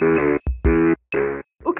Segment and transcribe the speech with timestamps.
[0.00, 0.45] うん。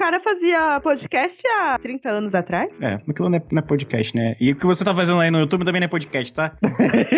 [0.07, 2.71] Cara fazia podcast há 30 anos atrás?
[2.79, 4.37] É, aquilo não é, não é podcast, né?
[4.39, 6.55] E o que você tá fazendo aí no YouTube também não é podcast, tá?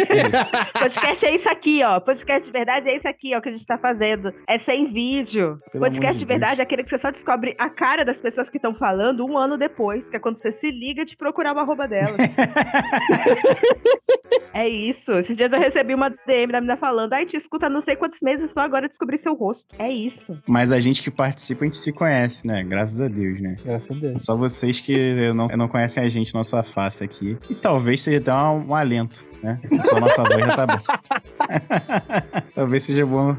[0.10, 0.80] É.
[0.80, 2.00] Podcast é isso aqui, ó.
[2.00, 4.34] Podcast de verdade é isso aqui, ó, que a gente tá fazendo.
[4.48, 5.55] É sem vídeo.
[5.71, 8.50] Pelo Podcast de de verdade é aquele que você só descobre a cara das pessoas
[8.50, 11.60] que estão falando um ano depois, que é quando você se liga de procurar o
[11.60, 12.18] arroba dela.
[14.54, 15.12] é isso.
[15.14, 17.96] Esses dias eu recebi uma DM da menina falando, ai, te escuta há não sei
[17.96, 19.66] quantos meses, só agora descobri seu rosto.
[19.78, 20.42] É isso.
[20.48, 22.63] Mas a gente que participa, a gente se conhece, né?
[22.80, 23.56] Graças a Deus, né?
[23.66, 24.24] Graças a Deus.
[24.24, 27.38] Só vocês que não, não conhecem a gente, nossa face aqui.
[27.50, 29.60] E talvez seja até um, um alento, né?
[29.84, 30.78] Só a nossa voz já tá bom.
[32.55, 33.36] talvez seja bom.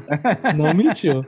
[0.55, 1.25] Não mentiu.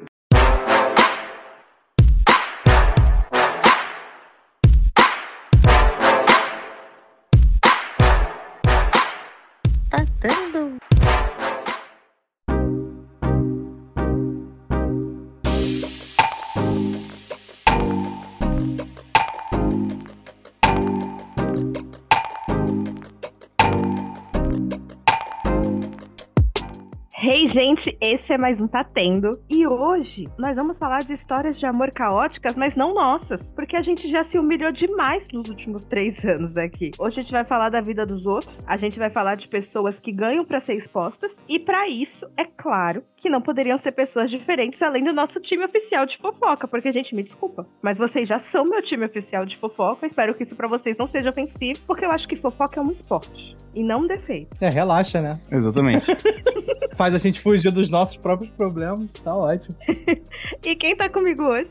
[27.74, 29.32] Gente, esse é mais um Tá Tendo.
[29.50, 33.82] E hoje nós vamos falar de histórias de amor caóticas, mas não nossas, porque a
[33.82, 36.92] gente já se humilhou demais nos últimos três anos aqui.
[37.00, 40.00] Hoje a gente vai falar da vida dos outros, a gente vai falar de pessoas
[40.00, 44.30] que ganham pra ser expostas, e pra isso, é claro, que não poderiam ser pessoas
[44.30, 48.38] diferentes além do nosso time oficial de fofoca, porque, gente, me desculpa, mas vocês já
[48.38, 52.06] são meu time oficial de fofoca, espero que isso pra vocês não seja ofensivo, porque
[52.06, 54.56] eu acho que fofoca é um esporte, e não um defeito.
[54.62, 55.40] É, relaxa, né?
[55.52, 56.06] Exatamente.
[56.96, 59.10] Faz a gente fugir dos nossos próprios problemas.
[59.24, 59.76] Tá ótimo.
[60.66, 61.68] E quem tá comigo hoje?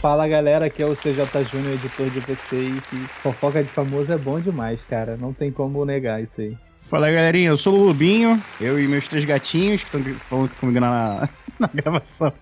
[0.00, 2.82] Fala galera, aqui é o CJ Júnior, editor de vocês.
[2.92, 5.16] E fofoca de famoso é bom demais, cara.
[5.16, 6.56] Não tem como negar isso aí.
[6.78, 11.28] Fala galerinha, eu sou o Lubinho, eu e meus três gatinhos que estão comigo na,
[11.60, 12.32] na gravação.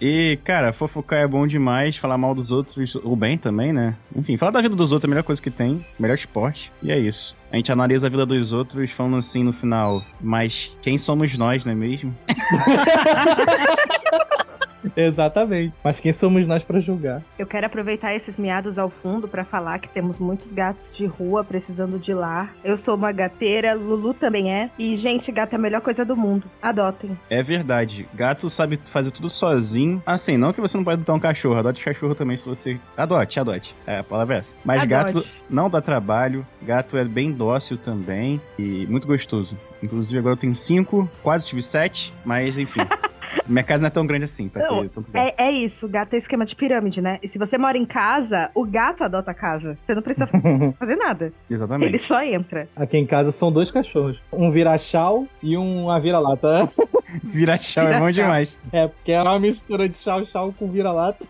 [0.00, 3.96] E, cara, fofocar é bom demais, falar mal dos outros, ou bem também, né?
[4.14, 6.92] Enfim, falar da vida dos outros é a melhor coisa que tem, melhor esporte, e
[6.92, 7.34] é isso.
[7.50, 11.64] A gente analisa a vida dos outros falando assim no final, mas quem somos nós,
[11.64, 12.14] não é mesmo?
[14.96, 15.76] Exatamente.
[15.82, 17.22] Mas quem somos nós pra julgar?
[17.38, 21.44] Eu quero aproveitar esses miados ao fundo pra falar que temos muitos gatos de rua
[21.44, 22.54] precisando de lar.
[22.64, 24.70] Eu sou uma gateira, Lulu também é.
[24.78, 26.44] E, gente, gato é a melhor coisa do mundo.
[26.62, 27.16] Adotem.
[27.28, 30.02] É verdade, gato sabe fazer tudo sozinho.
[30.06, 32.78] Assim, não que você não pode adotar um cachorro, adote cachorro também se você...
[32.96, 33.74] Adote, adote.
[33.86, 34.56] É, a palavra é essa.
[34.64, 35.14] Mas Adote.
[35.14, 39.56] gato não dá trabalho, gato é bem dócil também e muito gostoso.
[39.82, 42.80] Inclusive agora eu tenho cinco, quase tive sete, mas enfim.
[43.46, 45.34] Minha casa não é tão grande assim, pra Não, ter tanto gato.
[45.38, 47.18] É, é isso, gato é esquema de pirâmide, né?
[47.22, 49.76] E se você mora em casa, o gato adota a casa.
[49.82, 50.26] Você não precisa
[50.78, 51.32] fazer nada.
[51.50, 51.90] Exatamente.
[51.90, 52.68] Ele só entra.
[52.74, 54.18] Aqui em casa são dois cachorros.
[54.32, 56.68] Um vira-chau e um a vira-lata.
[57.22, 58.58] Vira chão é bom demais.
[58.72, 61.24] É, porque é uma mistura de chau-chau com vira-lata.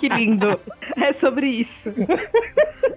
[0.00, 0.58] Que lindo.
[0.96, 1.90] é sobre isso.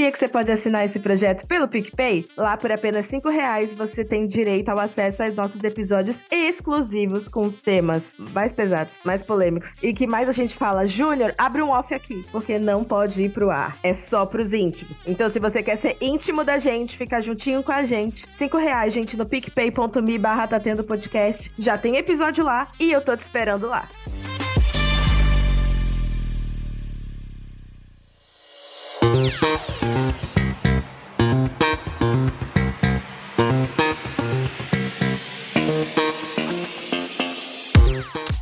[0.00, 2.24] Sabia que você pode assinar esse projeto pelo PicPay?
[2.34, 7.42] Lá por apenas 5 reais você tem direito ao acesso aos nossos episódios exclusivos com
[7.42, 11.68] os temas mais pesados, mais polêmicos e que mais a gente fala, Júnior, abre um
[11.68, 14.96] off aqui, porque não pode ir pro ar, é só pros íntimos.
[15.06, 18.94] Então se você quer ser íntimo da gente, ficar juntinho com a gente, 5 reais,
[18.94, 23.20] gente, no picpay.me barra tá tendo podcast, já tem episódio lá e eu tô te
[23.20, 23.86] esperando lá.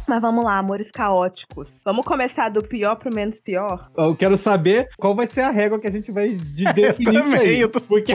[0.06, 1.68] Mas vamos lá, amores caóticos.
[1.84, 3.90] Vamos começar do pior pro menos pior?
[3.94, 7.22] Eu quero saber qual vai ser a régua que a gente vai de definir isso
[7.22, 7.60] também, aí.
[7.60, 8.12] eu tô- Porque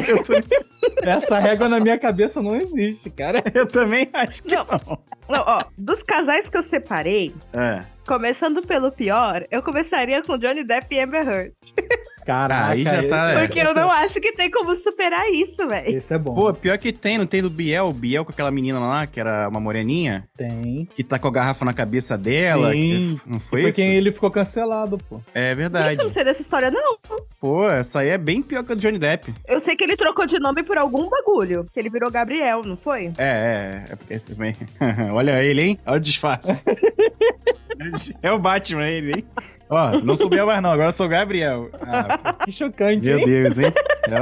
[1.03, 3.44] essa régua na minha cabeça não existe, cara.
[3.53, 4.66] Eu também acho que Não.
[4.66, 4.97] não.
[5.29, 7.93] Não, ó, dos casais que eu separei, É.
[8.06, 11.53] começando pelo pior, eu começaria com Johnny Depp e Amber Heard.
[12.26, 15.67] Caraca, Aí já tá, É, Porque eu essa- não acho que tem como superar isso,
[15.67, 15.97] velho.
[15.97, 16.34] Esse é bom.
[16.34, 19.20] Pô, pior que tem, não tem do Biel, o Biel com aquela menina lá, que
[19.20, 20.88] era uma moreninha, Tem.
[20.96, 22.72] que tá com a garrafa na cabeça dela.
[22.72, 23.20] Sim.
[23.22, 23.76] que- Não foi, Foi isso?
[23.82, 25.20] quem ele ficou cancelado, pô.
[25.35, 25.97] É Eu verdade.
[26.02, 26.97] não sei dessa história, não.
[27.43, 29.34] Pô, essa aí é bem pior que a do Johnny Depp.
[29.45, 31.67] Eu sei que ele trocou de nome por algum bagulho.
[31.73, 33.11] Que ele virou Gabriel, não foi?
[33.17, 34.55] É, é, é porque também.
[35.11, 35.79] Olha ele, hein?
[35.85, 36.63] Olha o disfarce.
[38.23, 39.25] é o Batman, ele, hein?
[39.70, 41.70] Ó, não sou Biel mais não, agora eu sou o Gabriel.
[41.82, 43.26] Ah, Que chocante, meu hein?
[43.26, 43.74] Deus, hein?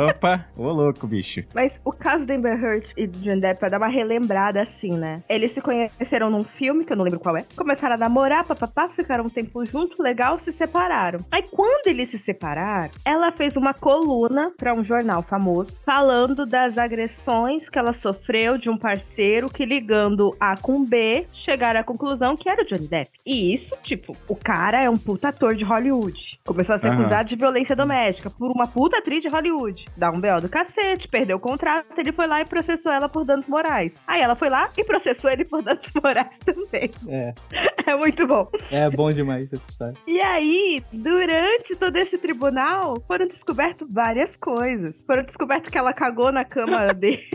[0.10, 1.44] Opa, ô louco, bicho.
[1.54, 4.96] Mas o caso do Amber Heard e do Johnny Depp, pra dar uma relembrada assim,
[4.96, 5.22] né?
[5.28, 7.44] Eles se conheceram num filme, que eu não lembro qual é.
[7.56, 11.20] Começaram a namorar, papapá, ficaram um tempo juntos, legal, se separaram.
[11.32, 16.78] Aí quando eles se separaram, ela fez uma coluna pra um jornal famoso, falando das
[16.78, 22.38] agressões que ela sofreu de um parceiro que ligando A com B, chegaram à conclusão
[22.38, 23.10] que era o Johnny Depp.
[23.26, 26.40] E isso, tipo, o cara é um puta ator de Hollywood.
[26.46, 29.86] Começou a ser acusado de violência doméstica por uma puta atriz de Hollywood.
[29.98, 30.40] Dá um B.O.
[30.42, 33.94] do cacete, perdeu o contrato, ele foi lá e processou ela por danos morais.
[34.08, 36.92] Aí ela foi lá e processou ele por danos morais também.
[37.08, 37.34] É,
[37.88, 38.48] É muito bom.
[38.72, 39.96] é bom demais essa história.
[40.08, 45.04] E aí, durante todo esse tribunal, foram descobertas várias coisas.
[45.06, 47.28] Foram descobertas que ela cagou na cama dele.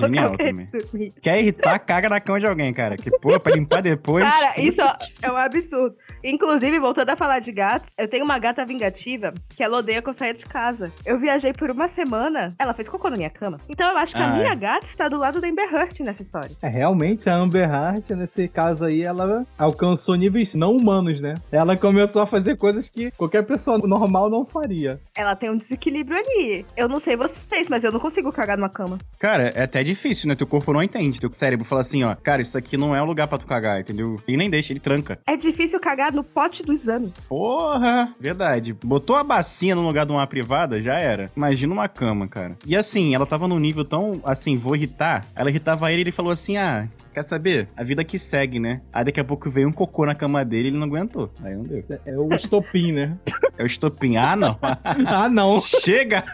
[0.00, 0.66] Genial também.
[0.66, 1.12] dormir.
[1.22, 2.96] Quer irritar, caga na cama de alguém, cara.
[2.96, 4.24] Que porra, pra limpar depois.
[4.24, 4.80] Cara, isso
[5.22, 5.94] é um absurdo.
[6.24, 10.08] Inclusive, voltando a falar de gatos, eu tenho uma gata vingativa que ela odeia que
[10.08, 10.92] eu saia de casa.
[11.06, 13.58] Eu viajei por uma semana, ela fez cocô na minha cama.
[13.68, 14.56] Então eu acho que a Ah, minha é.
[14.56, 16.50] gata está do lado da Amber Heard nessa história.
[16.62, 21.34] É, realmente, a Amber Heard, nesse caso aí, ela alcançou níveis não humanos, né?
[21.50, 25.00] Ela começou a fazer coisas que qualquer pessoa normal não faria.
[25.16, 26.64] Ela tem um desequilíbrio ali.
[26.76, 28.98] Eu não sei vocês, mas eu não consigo cagar numa cama.
[29.18, 30.34] Cara, é até difícil, né?
[30.34, 31.20] Teu corpo não entende.
[31.20, 33.80] Teu cérebro fala assim, ó, cara, isso aqui não é um lugar pra tu cagar,
[33.80, 34.16] entendeu?
[34.26, 35.18] Ele nem deixa, ele tranca.
[35.26, 36.97] É difícil cagar no pote do exame.
[37.28, 38.12] Porra!
[38.20, 38.72] Verdade.
[38.72, 41.30] Botou a bacinha no lugar de uma privada, já era.
[41.36, 42.56] Imagina uma cama, cara.
[42.66, 45.24] E assim, ela tava num nível tão, assim, vou irritar.
[45.34, 47.68] Ela irritava ele e ele falou assim, ah, quer saber?
[47.76, 48.80] A vida que segue, né?
[48.92, 51.30] Aí daqui a pouco veio um cocô na cama dele e ele não aguentou.
[51.42, 51.84] Aí não deu.
[52.06, 53.16] É o estopim, né?
[53.56, 54.16] É o estopim.
[54.16, 54.58] Ah, não.
[54.62, 55.60] ah, não.
[55.60, 56.24] Chega!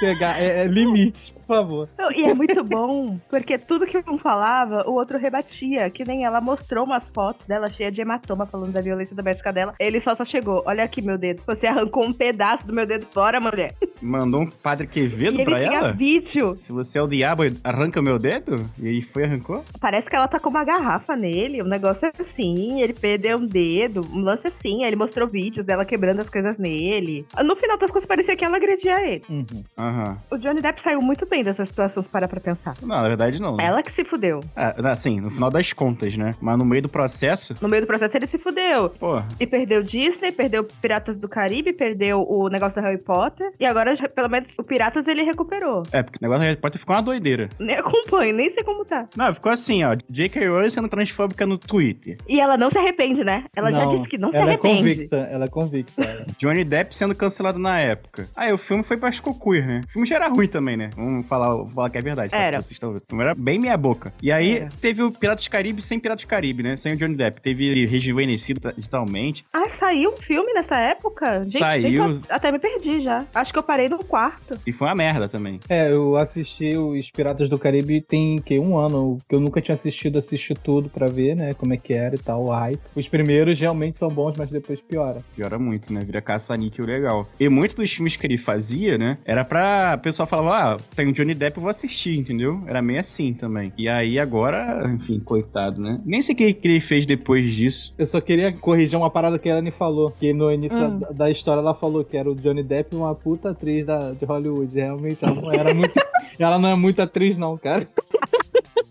[0.00, 1.88] Pegar é, é limites, favor.
[1.98, 5.88] Não, E é muito bom, porque tudo que um falava, o outro rebatia.
[5.90, 9.74] Que nem ela mostrou umas fotos dela cheia de hematoma falando da violência doméstica dela.
[9.78, 10.62] Ele só só chegou.
[10.66, 11.42] Olha aqui meu dedo.
[11.46, 13.74] Você arrancou um pedaço do meu dedo fora, mulher.
[14.00, 15.92] Mandou um padre Quevedo e ele pra tinha ela?
[15.92, 16.56] vídeo.
[16.60, 18.56] Se você é o diabo, arranca meu dedo?
[18.78, 19.64] E aí foi e arrancou?
[19.80, 21.62] Parece que ela tá com uma garrafa nele.
[21.62, 22.80] Um negócio assim.
[22.80, 24.00] Ele perdeu um dedo.
[24.12, 24.82] Um lance assim.
[24.82, 27.24] Aí ele mostrou vídeos dela quebrando as coisas nele.
[27.44, 29.22] No final das contas, parecia que ela agredia ele.
[29.28, 29.64] Uhum.
[29.78, 30.18] Aham.
[30.30, 32.74] O Johnny Depp saiu muito bem dessa situação, se parar pra pensar.
[32.82, 33.56] Não, na verdade não.
[33.56, 33.64] né?
[33.66, 34.40] Ela que se fudeu.
[34.56, 36.34] Ah, assim, no final das contas, né?
[36.40, 38.90] Mas no meio do processo, No meio do processo, ele se fudeu.
[38.90, 39.26] porra.
[39.40, 43.52] E perdeu Disney, perdeu Piratas do Caribe, perdeu o negócio da Harry Potter.
[43.58, 45.82] E agora, pelo menos, o Piratas ele recuperou.
[45.92, 47.48] É, porque o negócio da Harry Potter ficou uma doideira.
[47.58, 49.06] Nem acompanho, nem sei como tá.
[49.16, 49.96] Não, ficou assim, ó.
[50.08, 50.46] J.K.
[50.48, 52.16] Rowling sendo transfóbica no Twitter.
[52.28, 53.44] E ela não se arrepende, né?
[53.54, 54.74] Ela já disse que não se ela arrepende.
[54.74, 56.02] é convicta, ela é convicta.
[56.04, 56.26] ela.
[56.38, 58.26] Johnny Depp sendo cancelado na época.
[58.36, 59.80] Aí o filme foi pra queer, né?
[59.88, 60.90] O filme já era ruim também, né?
[60.96, 62.30] Vamos falar, falar que é verdade.
[62.30, 62.36] tá?
[62.38, 62.56] Era.
[62.62, 63.20] Vocês estão vendo.
[63.20, 64.12] Era bem meia boca.
[64.22, 64.68] E aí Era.
[64.80, 66.76] teve o Piratas do Caribe sem Piratas do Caribe, né?
[66.76, 67.40] Sem o Johnny Depp.
[67.40, 69.44] Teve rejuvenescido digitalmente.
[69.52, 71.40] Ah, saiu um filme nessa época?
[71.44, 72.08] Gente, Saiu.
[72.08, 73.24] nem- até me perdi já.
[73.34, 74.56] Acho que eu parei no quarto.
[74.66, 75.58] E foi uma merda também.
[75.68, 79.74] É, eu assisti os Piratas do Caribe tem que um ano, que eu nunca tinha
[79.74, 82.80] assistido, assisti tudo pra ver, né, como é que era e tal, o hype.
[82.94, 85.18] Os primeiros realmente são bons, mas depois piora.
[85.34, 86.00] Piora muito, né?
[86.04, 87.26] Vira caça-níquel legal.
[87.38, 89.18] E muitos dos filmes que ele fazia, né?
[89.24, 89.94] Era pra.
[89.96, 92.60] O pessoal falava, ah, tem o Johnny Depp, eu vou assistir, entendeu?
[92.66, 93.72] Era meio assim também.
[93.78, 96.00] E aí agora, enfim, coitado, né?
[96.04, 97.94] Nem sei o que ele fez depois disso.
[97.96, 100.98] Eu só queria corrigir uma parada que a Anne falou, que no início Hum.
[100.98, 104.24] da, da história ela falou que era o Johnny Depp uma puta atriz da, de
[104.24, 104.74] Hollywood.
[104.74, 106.00] Realmente, ela não era muito.
[106.38, 107.86] ela não é muita atriz, não, cara.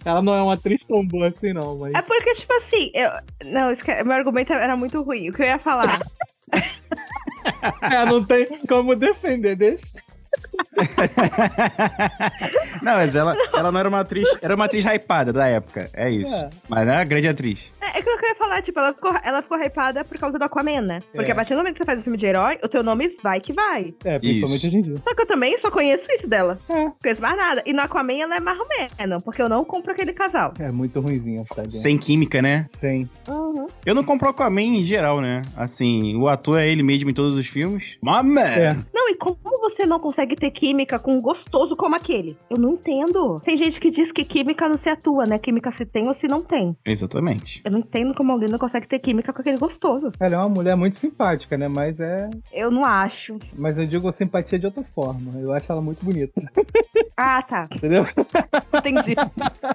[0.05, 1.93] ela não é uma atriz tão boa assim, não, mas.
[1.93, 3.09] É porque, tipo assim, eu...
[3.51, 5.29] Não, esque- meu argumento era muito ruim.
[5.29, 5.99] O que eu ia falar?
[7.81, 10.01] É, não tem como defender desse.
[12.81, 14.27] não, mas ela, ela não era uma atriz.
[14.41, 15.89] Era uma atriz hypada da época.
[15.93, 16.33] É isso.
[16.33, 16.49] É.
[16.69, 17.69] Mas não era uma grande atriz.
[17.93, 20.43] É, é que eu ia falar, tipo, ela ficou, ela ficou hypada por causa do
[20.43, 20.99] Aquaman, né?
[21.13, 21.33] Porque É.
[21.33, 23.39] a partir do momento que você faz um filme de herói, o teu nome vai
[23.39, 23.93] que vai.
[24.03, 24.67] É, principalmente Isso.
[24.67, 24.95] hoje em dia.
[25.03, 26.57] Só que eu também só conheço isso dela.
[26.69, 26.73] É.
[26.85, 27.63] Não conheço mais nada.
[27.65, 30.53] E no Aquaman ela é marromena, porque eu não compro aquele casal.
[30.59, 31.71] É muito ruimzinha essa tadinha.
[31.71, 32.67] Sem química, né?
[32.77, 33.09] Sem.
[33.27, 33.67] Uhum.
[33.85, 35.41] Eu não compro Aquaman em geral, né?
[35.57, 37.97] Assim, o ator é ele mesmo em todos os filmes.
[38.01, 38.41] Mama!
[38.41, 38.73] É.
[38.93, 42.37] Não, e como você não consegue ter química com um gostoso como aquele?
[42.49, 43.39] Eu não entendo.
[43.43, 45.37] Tem gente que diz que química não se atua, né?
[45.37, 46.75] Química se tem ou se não tem.
[46.85, 47.61] Exatamente.
[47.63, 50.11] Eu não entendo como alguém não consegue ter química com aquele gostoso.
[50.19, 51.67] Ela é uma mulher muito simpática, né?
[51.67, 52.29] Mas é.
[52.51, 53.37] Eu não acho.
[53.53, 55.39] Mas eu digo simpatia de outra forma.
[55.39, 56.41] Eu acho ela muito bonita.
[57.17, 57.67] Ah, tá.
[57.71, 58.05] Entendeu?
[58.73, 59.15] Entendi.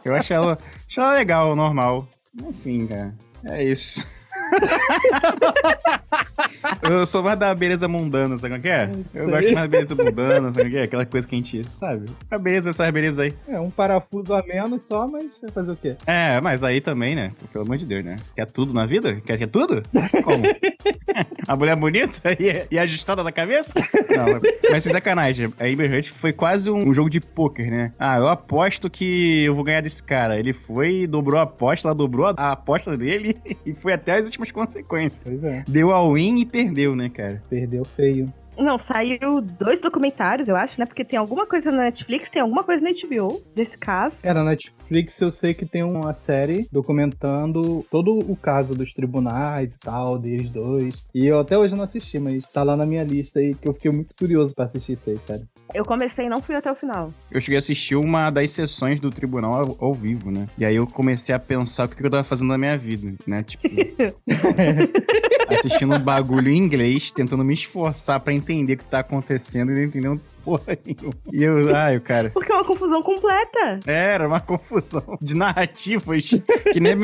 [0.05, 0.59] Eu acho ela,
[0.89, 2.09] acho ela legal, normal.
[2.43, 3.15] Enfim, cara.
[3.45, 4.07] É isso.
[6.83, 8.91] Eu sou mais da beleza mundana, sabe o que é?
[9.15, 10.83] Eu gosto mais da beleza mundana, sabe o que é?
[10.83, 12.07] Aquela coisa que a gente, sabe?
[12.31, 13.35] A beleza, essas belezas aí.
[13.49, 15.97] É, um parafuso a menos só, mas vai fazer o quê?
[16.07, 17.33] É, mas aí também, né?
[17.53, 18.17] Pelo amor de Deus, né?
[18.35, 19.21] Quer tudo na vida?
[19.21, 19.83] Quer, quer tudo?
[20.25, 20.43] Como?
[21.47, 23.73] a mulher bonita e, e ajustada na cabeça?
[24.17, 25.53] Não, mas- mas sem sacanagem.
[25.59, 27.93] A Amber Heard foi quase um, um jogo de pôquer, né?
[27.99, 30.39] Ah, eu aposto que eu vou ganhar desse cara.
[30.39, 34.27] Ele foi, dobrou a aposta, ela dobrou a, a aposta dele e foi até as
[34.27, 35.21] últimas consequências.
[35.23, 37.43] Pois é, Deu all win e perdeu, né, cara?
[37.49, 38.33] perdeu feio.
[38.59, 40.87] Não, saiu dois documentários, eu acho, né?
[40.87, 44.17] Porque tem alguma coisa na Netflix, tem alguma coisa na HBO desse caso.
[44.23, 44.76] Era na Netflix,
[45.21, 50.51] eu sei que tem uma série documentando todo o caso dos tribunais e tal, deles
[50.51, 51.07] dois.
[51.15, 53.75] E eu até hoje não assisti, mas tá lá na minha lista aí que eu
[53.75, 55.43] fiquei muito curioso pra assistir isso aí, cara.
[55.75, 57.13] Eu comecei e não fui até o final.
[57.31, 60.47] Eu cheguei a assistir uma das sessões do tribunal ao, ao vivo, né?
[60.57, 63.13] E aí eu comecei a pensar o que que eu tava fazendo na minha vida,
[63.27, 63.43] né?
[63.43, 63.69] Tipo,
[65.49, 69.75] assistindo um bagulho em inglês, tentando me esforçar pra entender o que tá acontecendo e
[69.75, 71.13] não entendendo porra nenhuma.
[71.33, 72.31] E eu, ai, cara.
[72.31, 73.81] Porque é uma confusão completa.
[73.85, 76.31] Era uma confusão de narrativas
[76.73, 76.95] que nem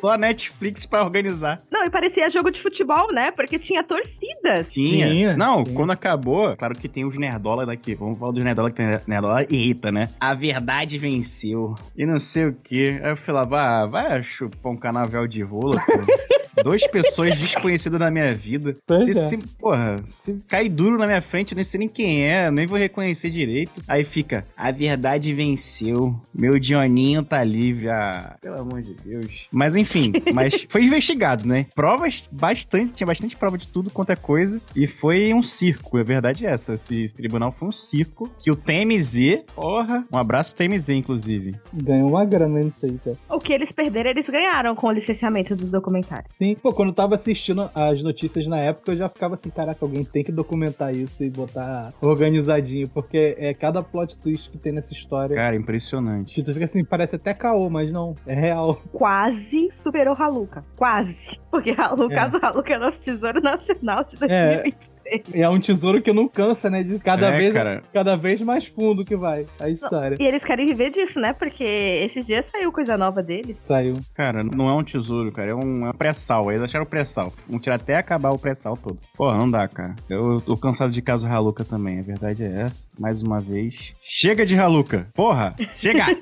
[0.00, 1.60] só a Netflix pra organizar.
[1.70, 3.30] Não, e parecia jogo de futebol, né?
[3.32, 4.68] Porque tinha torcidas.
[4.70, 5.10] Tinha.
[5.10, 5.76] Tinha, Não, tinha.
[5.76, 7.94] quando acabou, claro que tem os nerdola daqui.
[7.94, 10.08] Vamos falar dos nerdola que tem nerdola irrita, né?
[10.18, 11.74] A verdade venceu.
[11.96, 12.98] E não sei o quê.
[13.02, 15.76] Aí eu falava, ah, vai chupar um canavial de rola,
[16.62, 18.76] Duas pessoas desconhecidas na minha vida.
[18.86, 19.14] Pois Se, é.
[19.14, 22.66] se- porra, se cair duro na minha frente, eu nem sei nem quem é, nem
[22.66, 23.82] vou reconhecer direito.
[23.88, 26.14] Aí fica, a verdade venceu.
[26.34, 27.88] Meu Dioninho tá livre.
[27.88, 29.46] Ah, pelo amor de Deus.
[29.52, 31.66] Mas enfim, mas foi investigado, né?
[31.74, 34.60] Provas bastante, tinha bastante prova de tudo quanto é coisa.
[34.74, 36.74] E foi um circo, a verdade é essa.
[36.74, 38.30] Esse, esse tribunal foi um circo.
[38.40, 41.54] Que o TMZ, porra, um abraço pro TMZ, inclusive.
[41.72, 43.16] Ganhou uma grana nisso aí, cara.
[43.28, 46.28] O que eles perderam, eles ganharam com o licenciamento dos documentários.
[46.36, 49.84] Sim, pô, quando eu tava assistindo as notícias na época, eu já ficava assim, caraca,
[49.84, 54.72] alguém tem que documentar isso e botar organizadinho, porque é cada plot twist que tem
[54.72, 55.34] nessa história.
[55.34, 56.34] Cara, impressionante.
[56.34, 58.80] Que tu fica assim, parece até caô, mas não, é real.
[58.92, 60.64] Quase superou Haluca.
[60.76, 61.16] Quase.
[61.50, 62.16] Porque Haluca, É.
[62.16, 64.64] caso Haluca é nosso tesouro nacional de É.
[65.10, 65.36] 2020.
[65.36, 66.82] E é um tesouro que não cansa, né?
[66.82, 67.82] De cada, É, vez, cara.
[67.92, 70.16] cada vez mais fundo que vai a história.
[70.18, 71.32] E eles querem viver disso, né?
[71.32, 73.56] Porque esses dias saiu coisa nova deles.
[73.66, 73.94] Saiu.
[74.14, 75.50] Cara, não é um tesouro, cara.
[75.50, 76.50] É um, é pré-sal.
[76.50, 77.32] Eles acharam o pré-sal.
[77.48, 78.98] Vão tirar até acabar o pré-sal todo.
[79.16, 79.94] Porra, não dá, cara.
[80.08, 81.98] Eu, eu tô cansado de caso Haluca também.
[82.00, 82.88] A verdade é essa.
[82.98, 83.94] Mais uma vez.
[84.02, 85.08] Chega de Haluca.
[85.14, 86.04] Porra, chega!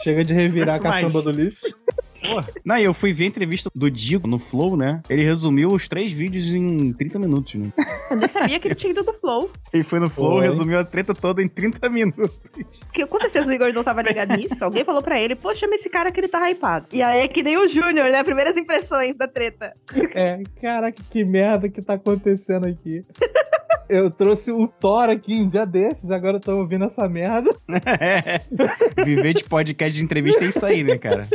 [0.00, 1.66] Chega de revirar a caçamba do lixo.
[2.20, 2.46] Porra.
[2.64, 5.02] Não, e eu fui ver a entrevista do Digo no Flow, né?
[5.08, 7.72] Ele resumiu os três vídeos em 30 minutos, né?
[8.10, 9.50] Eu nem sabia que ele tinha ido do Flow.
[9.72, 12.40] Ele foi no Flow, resumiu a treta toda em 30 minutos.
[12.86, 14.56] Porque com certeza o Igor não tava ligado nisso.
[14.60, 16.86] Alguém falou pra ele, pô, chama esse cara que ele tá hypado.
[16.92, 18.22] E aí é que nem o Júnior, né?
[18.24, 19.72] Primeiras impressões da treta.
[20.14, 23.02] É, caraca, que merda que tá acontecendo aqui.
[23.88, 27.50] Eu trouxe o Thor aqui um dia desses, agora eu tô ouvindo essa merda.
[28.00, 28.40] É.
[29.04, 31.26] Viver de podcast de entrevista é isso aí, né, cara?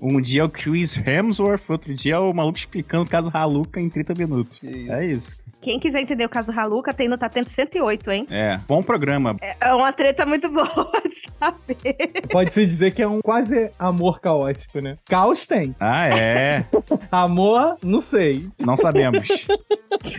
[0.00, 3.80] Um dia é o Chris Hemsworth, outro dia é o maluco explicando o caso Haluca
[3.80, 4.58] em 30 minutos.
[4.62, 5.36] É isso.
[5.62, 8.26] Quem quiser entender o caso Haluca, tem no Tatento 108, hein?
[8.30, 9.36] É, bom programa.
[9.40, 10.66] É uma treta muito boa
[11.04, 12.22] de saber.
[12.30, 14.94] Pode-se dizer que é um quase amor caótico, né?
[15.06, 15.74] Caos tem.
[15.80, 16.64] Ah, é.
[17.10, 18.48] Amor, não sei.
[18.58, 19.26] Não sabemos.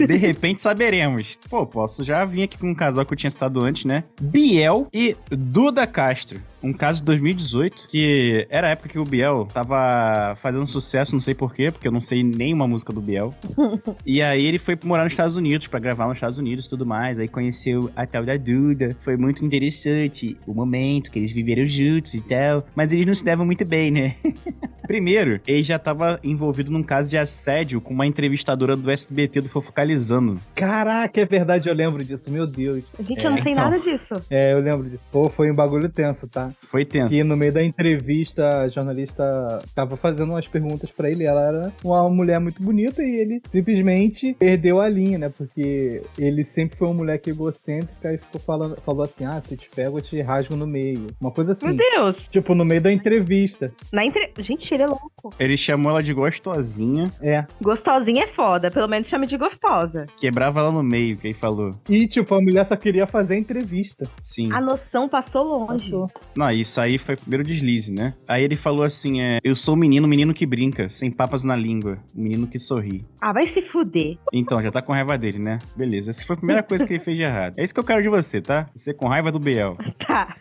[0.06, 1.38] De repente saberemos.
[1.50, 4.04] Pô, posso já vir aqui com um casal que eu tinha citado antes, né?
[4.20, 6.42] Biel e Duda Castro.
[6.68, 11.22] Um caso de 2018, que era a época que o Biel tava fazendo sucesso, não
[11.22, 13.34] sei porquê, porque eu não sei nenhuma música do Biel.
[14.06, 16.86] e aí ele foi morar nos Estados Unidos, pra gravar nos Estados Unidos e tudo
[16.86, 17.20] mais.
[17.20, 18.98] Aí conheceu a tal da Duda.
[19.00, 22.66] Foi muito interessante o momento que eles viveram juntos e tal.
[22.76, 24.16] Mas eles não se devam muito bem, né?
[24.88, 29.50] Primeiro, ele já tava envolvido num caso de assédio com uma entrevistadora do SBT do
[29.50, 30.40] Fofocalizando.
[30.56, 32.86] Caraca, é verdade, eu lembro disso, meu Deus.
[33.02, 33.64] Gente, É, eu não sei então.
[33.66, 34.14] nada disso.
[34.30, 35.04] É, eu lembro disso.
[35.12, 36.52] Pô, foi um bagulho tenso, tá?
[36.62, 37.14] Foi tenso.
[37.14, 41.24] E no meio da entrevista, a jornalista tava fazendo umas perguntas pra ele.
[41.24, 45.30] Ela era uma mulher muito bonita e ele simplesmente perdeu a linha, né?
[45.30, 49.70] Porque ele sempre foi um moleque egocêntrica e ficou falando, falou assim: ah, se te
[49.70, 51.08] pego, eu te rasgo no meio.
[51.22, 51.78] Uma coisa Meu assim.
[51.78, 52.18] Deus.
[52.30, 53.72] Tipo, no meio da entrevista.
[53.92, 54.32] Na entre...
[54.40, 55.34] Gente, ele é louco.
[55.40, 57.46] Ele chamou ela de gostosinha, É.
[57.62, 58.70] Gostosinha é foda.
[58.72, 60.06] Pelo menos chame de gostosa.
[60.20, 61.72] quebrava ela no meio, que ele falou.
[61.90, 64.10] E, tipo, a mulher só queria fazer a entrevista.
[64.22, 64.52] Sim.
[64.52, 65.92] A noção passou longe.
[65.92, 66.08] Passou.
[66.38, 68.14] Não, isso aí foi o primeiro deslize, né?
[68.28, 71.44] Aí ele falou assim: é, Eu sou o menino, o menino que brinca, sem papas
[71.44, 73.04] na língua, o menino que sorri.
[73.20, 74.18] Ah, vai se fuder.
[74.32, 75.58] Então, já tá com raiva dele, né?
[75.76, 77.56] Beleza, essa foi a primeira coisa que ele fez de errado.
[77.58, 78.70] É isso que eu quero de você, tá?
[78.76, 79.78] Você com raiva do Biel.
[80.08, 80.38] Tá.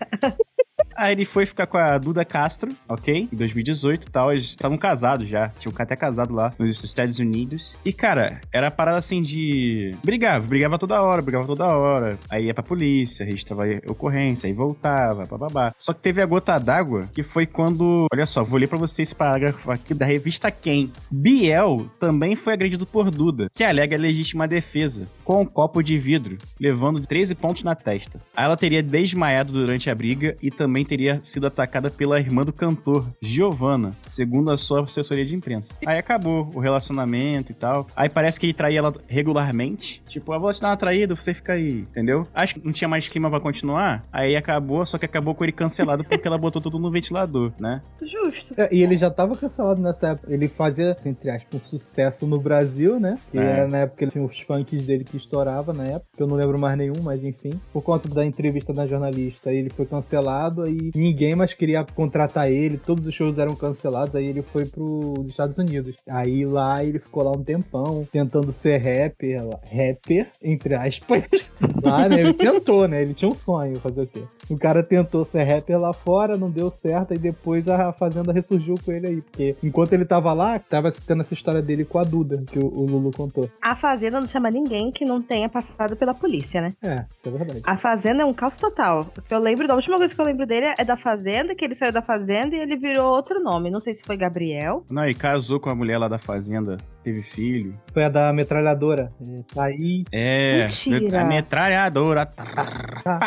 [0.97, 3.29] Aí ele foi ficar com a Duda Castro, ok?
[3.33, 4.33] Em 2018 e tal.
[4.33, 5.49] Eles estavam casados já.
[5.61, 7.77] Tinham até casado lá nos Estados Unidos.
[7.85, 9.95] E, cara, era parada assim de.
[10.05, 12.19] Brigava, brigava toda hora, brigava toda hora.
[12.31, 15.75] Aí ia pra polícia, registrava ocorrência, aí voltava, bababá.
[15.79, 18.07] Só que teve a gota d'água, que foi quando.
[18.13, 20.91] Olha só, vou ler pra vocês esse parágrafo aqui da revista Quem.
[21.11, 26.37] Biel também foi agredido por Duda, que alega legítima defesa, com um copo de vidro,
[26.59, 28.21] levando 13 pontos na testa.
[28.37, 33.11] Ela teria desmaiado durante a briga e também teria sido atacada pela irmã do cantor,
[33.21, 35.75] Giovanna, segundo a sua assessoria de imprensa.
[35.87, 37.87] Aí acabou o relacionamento e tal.
[37.97, 40.03] Aí parece que ele traía ela regularmente.
[40.09, 42.27] Tipo, eu vou te dar uma traída, você fica aí, entendeu?
[42.35, 44.05] Acho que não tinha mais clima para continuar.
[44.13, 47.83] Aí acabou, só que acabou com ele cancelado porque ela botou tudo no ventilador, né?
[48.01, 48.55] Justo.
[48.57, 50.33] É, e ele já tava cancelado nessa época.
[50.33, 53.19] Ele fazia, entre aspas, um sucesso no Brasil, né?
[53.31, 53.43] Que É.
[53.43, 56.07] era na época ele tinha os funks dele que estourava na época.
[56.17, 57.51] que Eu não lembro mais nenhum, mas enfim.
[57.73, 60.63] Por conta da entrevista da jornalista, ele foi cancelado.
[60.63, 62.79] Aí ninguém mais queria contratar ele.
[62.79, 64.15] Todos os shows eram cancelados.
[64.15, 65.97] Aí ele foi pros Estados Unidos.
[66.09, 69.43] Aí lá ele ficou lá um tempão tentando ser rapper.
[69.63, 71.25] Rapper, entre aspas.
[71.83, 72.21] lá, né?
[72.21, 73.03] Ele tentou, né?
[73.03, 74.23] Ele tinha um sonho, fazer o quê?
[74.51, 78.75] O cara tentou ser rapper lá fora, não deu certo, e depois a Fazenda ressurgiu
[78.85, 79.23] com ele aí.
[79.23, 82.67] Porque enquanto ele tava lá, tava tendo essa história dele com a Duda, que o,
[82.67, 83.51] o Lulu contou.
[83.63, 86.73] A Fazenda não chama ninguém que não tenha passado pela polícia, né?
[86.83, 87.63] É, isso é verdade.
[87.65, 89.07] A Fazenda é um caos total.
[89.31, 91.93] Eu lembro, da última coisa que eu lembro dele é da Fazenda, que ele saiu
[91.93, 93.71] da Fazenda e ele virou outro nome.
[93.71, 94.85] Não sei se foi Gabriel.
[94.91, 97.73] Não, ele casou com a mulher lá da fazenda, teve filho.
[97.93, 99.13] Foi a da metralhadora.
[99.21, 100.05] É, tá aí.
[100.13, 101.23] É, Mentira.
[101.23, 102.27] a metralhadora.
[102.27, 103.19] Tá,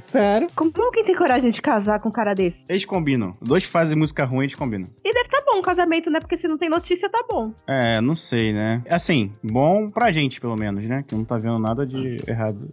[0.00, 0.48] Sério?
[0.54, 2.56] Como alguém tem coragem de casar com um cara desse?
[2.68, 3.34] Eles combinam.
[3.40, 4.88] Dois fazem música ruim, eles combinam.
[5.04, 6.20] E deve tá bom o casamento, né?
[6.20, 7.52] Porque se não tem notícia, tá bom.
[7.66, 8.82] É, não sei, né?
[8.88, 11.04] Assim, bom pra gente, pelo menos, né?
[11.06, 12.70] Que não tá vendo nada de errado.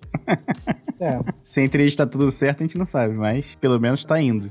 [0.99, 1.19] É.
[1.43, 4.49] Se entre eles tá tudo certo, a gente não sabe, mas pelo menos tá indo.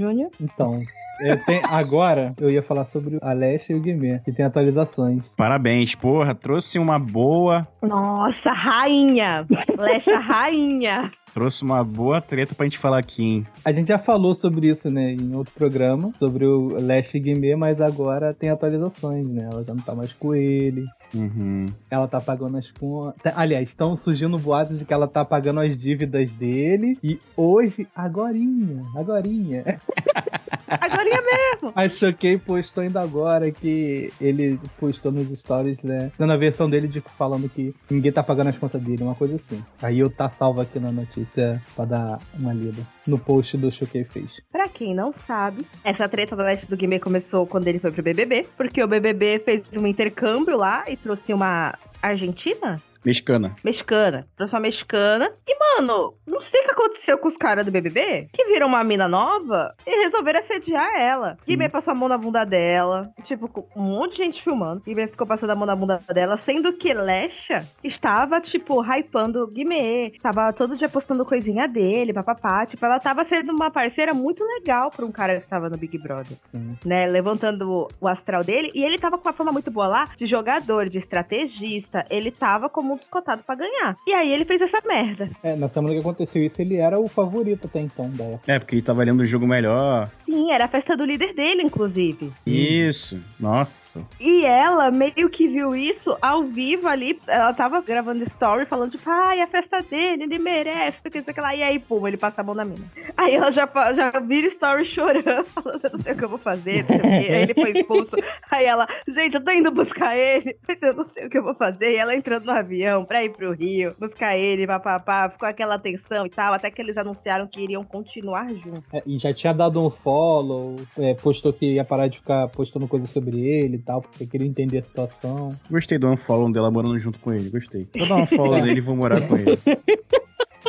[0.00, 0.30] Júnior?
[0.40, 0.82] Então.
[1.20, 5.22] eu tenho- agora eu ia falar sobre a Leste e o Guimê, que tem atualizações.
[5.36, 7.66] Parabéns, porra, trouxe uma boa.
[7.82, 9.46] Nossa, rainha!
[9.78, 11.12] Lecha rainha!
[11.32, 13.46] Trouxe uma boa treta pra gente falar aqui, hein?
[13.64, 17.80] A gente já falou sobre isso, né, em outro programa, sobre o Leste Guimê, mas
[17.80, 19.48] agora tem atualizações, né?
[19.50, 20.84] Ela já não tá mais com ele.
[21.14, 21.66] Uhum.
[21.90, 23.32] Ela tá pagando as contas.
[23.36, 26.98] Aliás, estão surgindo boatos de que ela tá pagando as dívidas dele.
[27.02, 29.64] E hoje, agorinha, agorinha.
[30.80, 31.72] Agora mesmo!
[31.74, 36.10] A Choquei postou ainda agora que ele postou nos stories, né?
[36.18, 39.36] Dando a versão dele de falando que ninguém tá pagando as contas dele, uma coisa
[39.36, 39.62] assim.
[39.82, 42.82] Aí eu tá salvo aqui na notícia pra dar uma lida.
[43.06, 44.40] No post do Choquei fez.
[44.52, 48.02] Pra quem não sabe, essa treta do Leste do Guimê começou quando ele foi pro
[48.02, 52.80] BBB, porque o BBB fez um intercâmbio lá e trouxe uma argentina?
[53.04, 53.54] Mexicana.
[53.64, 54.26] Mexicana.
[54.36, 55.32] Trouxe uma mexicana.
[55.46, 58.84] E, mano, não sei o que aconteceu com os caras do BBB, que viram uma
[58.84, 61.36] mina nova e resolveram assediar ela.
[61.46, 63.10] Guimê passou a mão na bunda dela.
[63.24, 64.82] Tipo, com um monte de gente filmando.
[64.84, 70.12] Guimê ficou passando a mão na bunda dela, sendo que Lesha estava, tipo, hypando Guimê.
[70.22, 72.66] Tava todo dia postando coisinha dele, papapá.
[72.66, 75.98] Tipo, ela tava sendo uma parceira muito legal pra um cara que tava no Big
[75.98, 76.76] Brother Sim.
[76.84, 80.26] né, levantando o astral dele, e ele tava com uma fama muito boa lá, de
[80.26, 83.96] jogador, de estrategista, ele tava como um descotado pra ganhar.
[84.06, 85.30] E aí ele fez essa merda.
[85.42, 88.52] É, na semana que aconteceu isso, ele era o favorito até então da época.
[88.52, 90.10] É, porque ele tava lendo o jogo melhor.
[90.24, 92.32] Sim, era a festa do líder dele, inclusive.
[92.46, 93.20] Isso.
[93.38, 94.00] Nossa.
[94.18, 99.08] E ela meio que viu isso ao vivo ali, ela tava gravando story, falando tipo,
[99.08, 101.54] ai, a festa dele, ele merece, sei o que, sei que lá.
[101.54, 102.84] E aí, pum, ele passa a mão na mina.
[103.16, 106.38] Aí ela já, já vira story chorando, falando, eu não sei o que eu vou
[106.38, 106.84] fazer.
[106.90, 108.16] Aí ele foi expulso.
[108.50, 111.42] Aí ela, gente, eu tô indo buscar ele, mas eu não sei o que eu
[111.42, 111.92] vou fazer.
[111.92, 116.26] E ela entrando no avião pra ir pro Rio, buscar ele, papapá, ficou aquela tensão
[116.26, 118.82] e tal, até que eles anunciaram que iriam continuar juntos.
[118.92, 122.86] É, e já tinha dado um follow, é, postou que ia parar de ficar postando
[122.86, 125.56] coisas sobre ele e tal, porque queria entender a situação.
[125.70, 127.50] Gostei do unfollow dela morando junto com ele.
[127.50, 127.88] Gostei.
[127.96, 129.58] Vou dar um follow nele e vou morar com ele.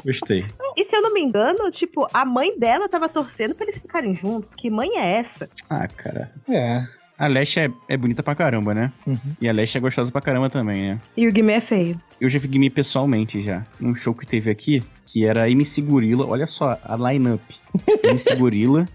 [0.05, 0.45] Gostei.
[0.77, 4.15] E se eu não me engano, tipo, a mãe dela tava torcendo pra eles ficarem
[4.15, 4.49] juntos.
[4.57, 5.49] Que mãe é essa?
[5.69, 6.31] Ah, cara.
[6.49, 7.00] É.
[7.21, 8.91] A Leste é, é bonita pra caramba, né?
[9.05, 9.15] Uhum.
[9.39, 10.99] E a Leste é gostosa pra caramba também, né?
[11.15, 12.01] E o Guimê é feio.
[12.19, 13.63] Eu já vi Guimê pessoalmente já.
[13.79, 16.25] Num show que teve aqui, que era MC Gorila.
[16.25, 17.43] Olha só a line-up.
[18.05, 18.87] MC Gorila.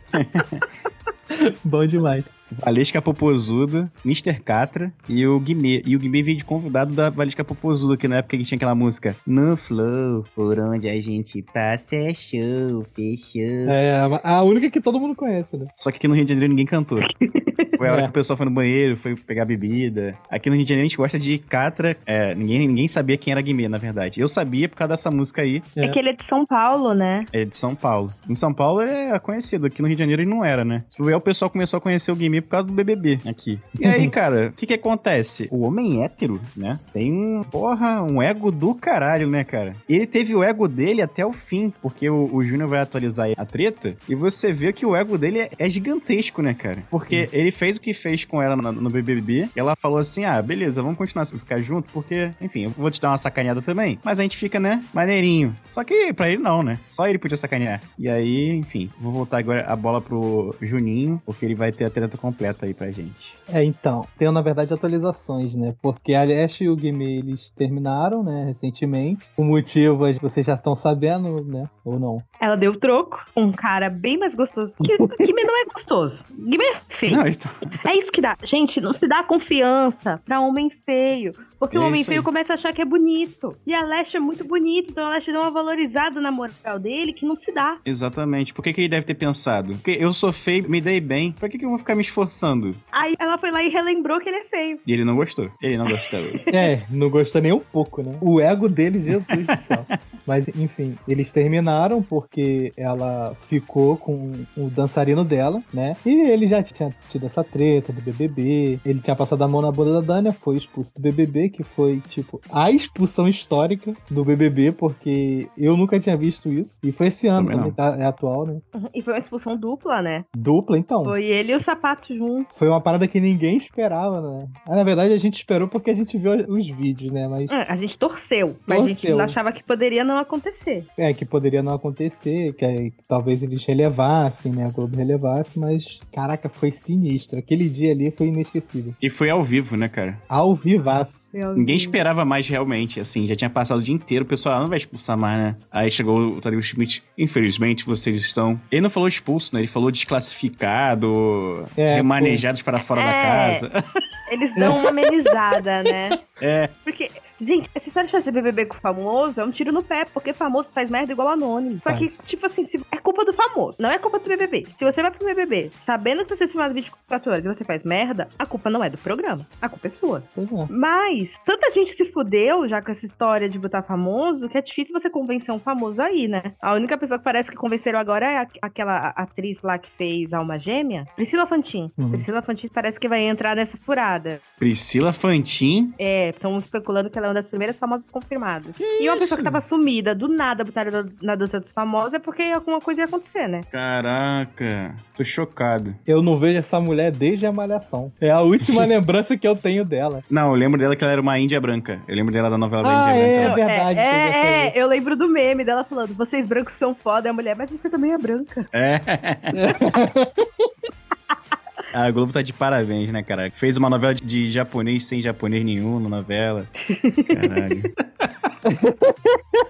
[1.62, 2.28] Bom demais.
[2.50, 4.40] Valesca Popozuda, Mr.
[4.40, 5.82] Catra e o Guimê.
[5.85, 8.74] E o Guimê veio de convidado da Valesca Popozuda, que na época que tinha aquela
[8.74, 13.70] música No Flow, por onde a gente passa é show, fechou.
[13.70, 15.66] É, a única que todo mundo conhece, né?
[15.74, 16.98] Só que aqui no Rio de Janeiro ninguém cantou.
[17.76, 20.16] Foi a hora que o pessoal foi no banheiro, foi pegar bebida.
[20.30, 21.96] Aqui no Rio de Janeiro a gente gosta de Catra.
[22.06, 24.20] É, ninguém, ninguém sabia quem era Guimê, na verdade.
[24.20, 25.62] Eu sabia por causa dessa música aí.
[25.74, 25.88] É.
[25.88, 27.24] que ele é de São Paulo, né?
[27.32, 28.12] É de São Paulo.
[28.28, 30.85] Em São Paulo é conhecido, aqui no Rio de Janeiro ele não era, né?
[30.98, 33.59] Aí o pessoal começou a conhecer o Guimê por causa do BBB aqui.
[33.79, 35.49] E aí, cara, o que que acontece?
[35.51, 36.79] O homem hétero, né?
[36.92, 39.75] Tem um, porra, um ego do caralho, né, cara?
[39.88, 43.44] Ele teve o ego dele até o fim, porque o, o Júnior vai atualizar a
[43.44, 46.83] treta e você vê que o ego dele é, é gigantesco, né, cara?
[46.90, 49.49] Porque ele fez o que fez com ela no, no BBB.
[49.57, 53.01] ela falou assim: ah, beleza, vamos continuar a ficar junto, porque, enfim, eu vou te
[53.01, 53.99] dar uma sacaneada também.
[54.05, 55.55] Mas a gente fica, né, maneirinho.
[55.70, 56.79] Só que pra ele não, né?
[56.88, 57.81] Só ele podia sacanear.
[57.99, 61.90] E aí, enfim, vou voltar agora a bola pro Juninho, porque ele vai ter a
[61.90, 63.34] treta completa aí pra gente.
[63.48, 65.72] É, então, tem na verdade atualizações, né?
[65.80, 69.28] Porque a Leste e o Guimê, eles terminaram, né, recentemente.
[69.36, 71.64] O motivo vocês já estão sabendo, né?
[71.84, 72.16] Ou não?
[72.40, 74.72] Ela deu troco, um cara bem mais gostoso.
[74.82, 76.22] Que, Guimê não é gostoso.
[76.36, 77.16] Guimê é feio.
[77.16, 77.52] Não, então...
[77.86, 78.36] É isso que dá.
[78.42, 81.32] Gente, não se dá confiança pra homem feio.
[81.58, 82.24] Porque é o homem feio aí.
[82.24, 83.50] começa a achar que é bonito.
[83.66, 87.12] E a Leste é muito bonita, então a Leste deu uma valorizada na moral dele
[87.12, 87.78] que não se dá.
[87.84, 88.52] Exatamente.
[88.52, 89.74] Por que, que ele deve ter pensado?
[89.74, 91.32] Porque eu sou feio, me dei bem.
[91.32, 92.76] Por que, que eu vou ficar me esforçando?
[92.92, 94.80] Aí ela foi lá e relembrou que ele é feio.
[94.86, 95.50] E ele não gostou.
[95.62, 96.20] Ele não gostou.
[96.52, 98.12] é, não gostou nem um pouco, né?
[98.20, 99.86] O ego dele, Jesus do céu.
[100.26, 105.96] Mas, enfim, eles terminaram porque ela ficou com o dançarino dela, né?
[106.04, 108.80] E ele já tinha tido essa treta do BBB.
[108.84, 112.00] Ele tinha passado a mão na bunda da Dania, foi expulso do BBB, que foi,
[112.09, 116.78] tipo, a expulsão histórica do BBB, porque eu nunca tinha visto isso.
[116.82, 118.61] E foi esse ano, também tá, é atual, né?
[118.94, 120.24] E foi uma expulsão dupla, né?
[120.37, 121.04] Dupla, então.
[121.04, 122.54] Foi ele e o sapato junto.
[122.56, 124.48] Foi uma parada que ninguém esperava, né?
[124.68, 127.28] Ah, na verdade, a gente esperou porque a gente viu os vídeos, né?
[127.28, 127.50] Mas...
[127.50, 129.18] É, a gente torceu, mas torceu.
[129.18, 130.85] a gente achava que poderia não acontecer.
[130.96, 134.66] É, que poderia não acontecer, que, que talvez eles relevassem, né?
[134.66, 137.38] A Globo relevasse, mas, caraca, foi sinistro.
[137.38, 138.94] Aquele dia ali foi inesquecível.
[139.00, 140.18] E foi ao vivo, né, cara?
[140.28, 141.36] Ao vivaço.
[141.55, 144.66] Ninguém esperava mais realmente, assim, já tinha passado o dia inteiro, o pessoal ah, não
[144.66, 145.57] vai expulsar mais, né?
[145.70, 148.61] Aí chegou o Tadeu Schmidt, infelizmente vocês estão.
[148.70, 149.61] Ele não falou expulso, né?
[149.61, 152.72] Ele falou desclassificado, é, remanejados foi.
[152.72, 153.05] para fora é.
[153.05, 153.85] da casa.
[154.31, 156.18] Eles dão uma amenizada, né?
[156.38, 156.68] É.
[156.85, 160.33] Porque Gente, essa história de fazer BBB com famoso é um tiro no pé, porque
[160.33, 161.81] famoso faz merda igual anônimo.
[161.83, 164.66] Só que, tipo assim, é culpa do famoso, não é culpa do BBB.
[164.79, 167.83] Se você vai pro BBB sabendo que você é filmado 24 horas e você faz
[167.85, 169.46] merda, a culpa não é do programa.
[169.61, 170.22] A culpa é sua.
[170.37, 170.66] Uhum.
[170.70, 174.92] Mas, tanta gente se fudeu já com essa história de botar famoso que é difícil
[174.92, 176.55] você convencer um famoso aí, né?
[176.62, 180.59] A única pessoa que parece que convenceram agora é aquela atriz lá que fez Alma
[180.59, 181.90] Gêmea, Priscila Fantin.
[181.99, 182.11] Uhum.
[182.11, 184.40] Priscila Fantin parece que vai entrar nessa furada.
[184.59, 185.92] Priscila Fantin?
[185.99, 188.76] É, estão especulando que ela é uma das primeiras famosas confirmadas.
[188.76, 192.18] Que e uma pessoa que tava sumida, do nada botaram na dança dos famosos, é
[192.18, 193.60] porque alguma coisa ia acontecer, né?
[193.70, 195.94] Caraca, tô chocado.
[196.06, 198.12] Eu não vejo essa mulher desde a Malhação.
[198.20, 200.22] É a última lembrança que eu tenho dela.
[200.30, 202.00] Não, eu lembro dela que ela era uma índia branca.
[202.06, 203.60] Eu lembro dela da novela da ah, Índia é, Branca.
[203.60, 203.98] É, verdade.
[203.98, 207.56] É, é, eu lembro do meme dela falando, vocês brancos são foda, e a mulher,
[207.56, 208.66] mas você também é branca.
[208.72, 209.00] É.
[211.96, 213.50] A Globo tá de parabéns, né, cara?
[213.54, 216.66] Fez uma novela de japonês sem japonês nenhum na novela.
[217.26, 217.94] Caralho.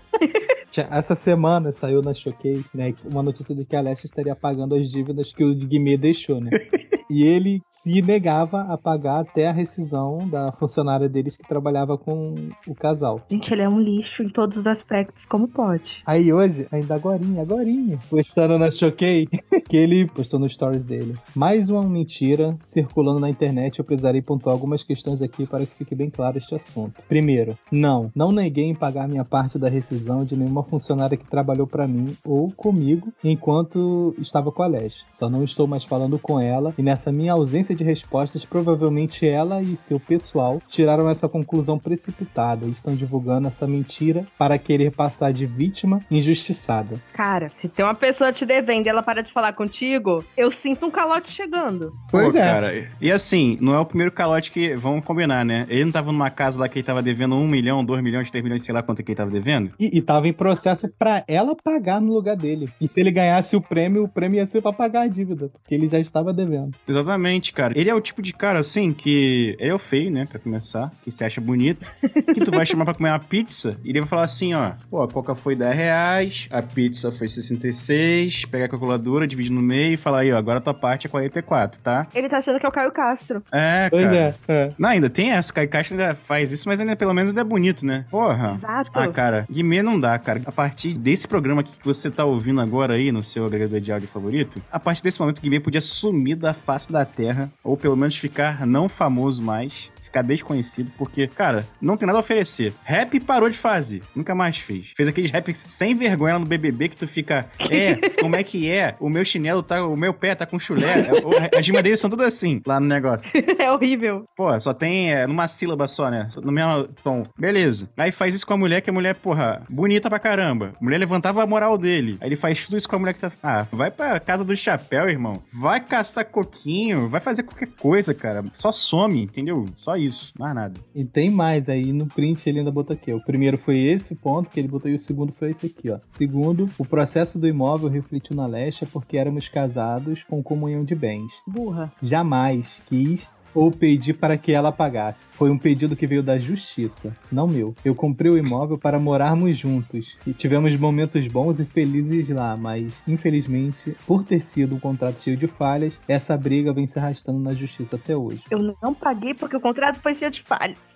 [0.91, 4.91] Essa semana saiu na Showcase, né, uma notícia de que a Leste estaria pagando as
[4.91, 6.51] dívidas que o Guimê deixou, né?
[7.09, 12.35] e ele se negava a pagar até a rescisão da funcionária deles que trabalhava com
[12.67, 13.21] o casal.
[13.31, 16.03] Gente, ele é um lixo em todos os aspectos, como pode?
[16.05, 19.29] Aí hoje, ainda agorinha, agorinha, postando na Showcase,
[19.69, 21.15] que ele postou no stories dele.
[21.35, 25.95] Mais uma mentira circulando na internet, eu precisarei pontuar algumas questões aqui para que fique
[25.95, 27.01] bem claro este assunto.
[27.09, 31.67] Primeiro, não, não neguei em pagar minha parte da rescisão de nenhuma funcionária que trabalhou
[31.67, 35.05] para mim ou comigo enquanto estava com a Leste.
[35.13, 39.61] Só não estou mais falando com ela e nessa minha ausência de respostas, provavelmente ela
[39.61, 45.33] e seu pessoal tiraram essa conclusão precipitada e estão divulgando essa mentira para querer passar
[45.33, 46.97] de vítima injustiçada.
[47.13, 50.87] Cara, se tem uma pessoa te devendo e ela para de falar contigo, eu sinto
[50.87, 51.93] um calote chegando.
[52.11, 52.41] Pois Pô, é.
[52.41, 55.67] Cara, e assim, não é o primeiro calote que vamos combinar, né?
[55.69, 58.43] Ele não tava numa casa lá que ele tava devendo um milhão, dois milhões, três
[58.43, 59.73] milhões, sei lá quanto que ele tava devendo.
[59.79, 62.69] E, e tava em processo pra ela pagar no lugar dele.
[62.79, 65.75] E se ele ganhasse o prêmio, o prêmio ia ser pra pagar a dívida, porque
[65.75, 66.73] ele já estava devendo.
[66.87, 67.73] Exatamente, cara.
[67.75, 70.93] Ele é o tipo de cara, assim, que ele é o feio, né, pra começar,
[71.03, 71.91] que se acha bonito,
[72.35, 75.03] que tu vai chamar pra comer uma pizza, e ele vai falar assim, ó, pô,
[75.03, 79.95] a coca foi 10 reais, a pizza foi 66, pega a calculadora, divide no meio
[79.95, 82.07] e fala aí, ó, agora a tua parte é 44, tá?
[82.15, 83.43] Ele tá achando que é o Caio Castro.
[83.53, 84.17] É, Pois cara.
[84.17, 84.73] é, é.
[84.79, 87.45] Não, ainda tem essa, Kai Castro ainda faz isso, mas ainda pelo menos ainda é
[87.45, 88.05] bonito, né?
[88.11, 88.55] Porra.
[88.57, 88.91] Exato.
[88.95, 90.43] Ah, cara, Guimê não dá, cara.
[90.45, 93.93] A partir desse programa aqui que você tá ouvindo agora aí no seu agregador de
[93.93, 97.97] áudio favorito, a partir desse momento, Guimê podia sumir da face da terra, ou pelo
[97.97, 99.91] menos ficar não famoso mais.
[100.17, 102.73] Ficar desconhecido, porque, cara, não tem nada a oferecer.
[102.83, 104.87] Rap parou de fazer, nunca mais fez.
[104.97, 108.71] Fez aqueles rap sem vergonha lá no BBB que tu fica, é, como é que
[108.71, 108.95] é?
[108.99, 111.07] O meu chinelo tá, o meu pé tá com chulé.
[111.55, 113.31] As rimas dele são tudo assim, lá no negócio.
[113.59, 114.25] é horrível.
[114.35, 116.29] Pô, só tem é, numa sílaba só, né?
[116.43, 117.23] No mesmo tom.
[117.39, 117.91] Beleza.
[117.95, 120.73] Aí faz isso com a mulher, que a mulher, porra, bonita pra caramba.
[120.81, 122.17] A mulher levantava a moral dele.
[122.23, 123.31] Aí ele faz tudo isso com a mulher que tá.
[123.43, 125.43] Ah, vai pra casa do chapéu, irmão.
[125.53, 127.11] Vai caçar coquinho.
[127.11, 128.43] Vai fazer qualquer coisa, cara.
[128.55, 129.67] Só some, entendeu?
[129.75, 130.06] Só isso.
[130.39, 130.81] Mais nada.
[130.95, 133.13] E tem mais aí no print ele ainda botou aqui.
[133.13, 135.99] O primeiro foi esse ponto que ele botou e o segundo foi esse aqui, ó.
[136.09, 141.33] Segundo, o processo do imóvel refletiu na Lesha porque éramos casados com comunhão de bens.
[141.47, 141.93] Burra.
[142.03, 145.31] Jamais quis ou pedi para que ela pagasse.
[145.33, 147.75] Foi um pedido que veio da justiça, não meu.
[147.83, 153.03] Eu comprei o imóvel para morarmos juntos e tivemos momentos bons e felizes lá, mas
[153.09, 157.55] infelizmente, por ter sido um contrato cheio de falhas, essa briga vem se arrastando na
[157.55, 158.43] justiça até hoje.
[158.51, 160.96] Eu não paguei porque o contrato foi cheio de falhas.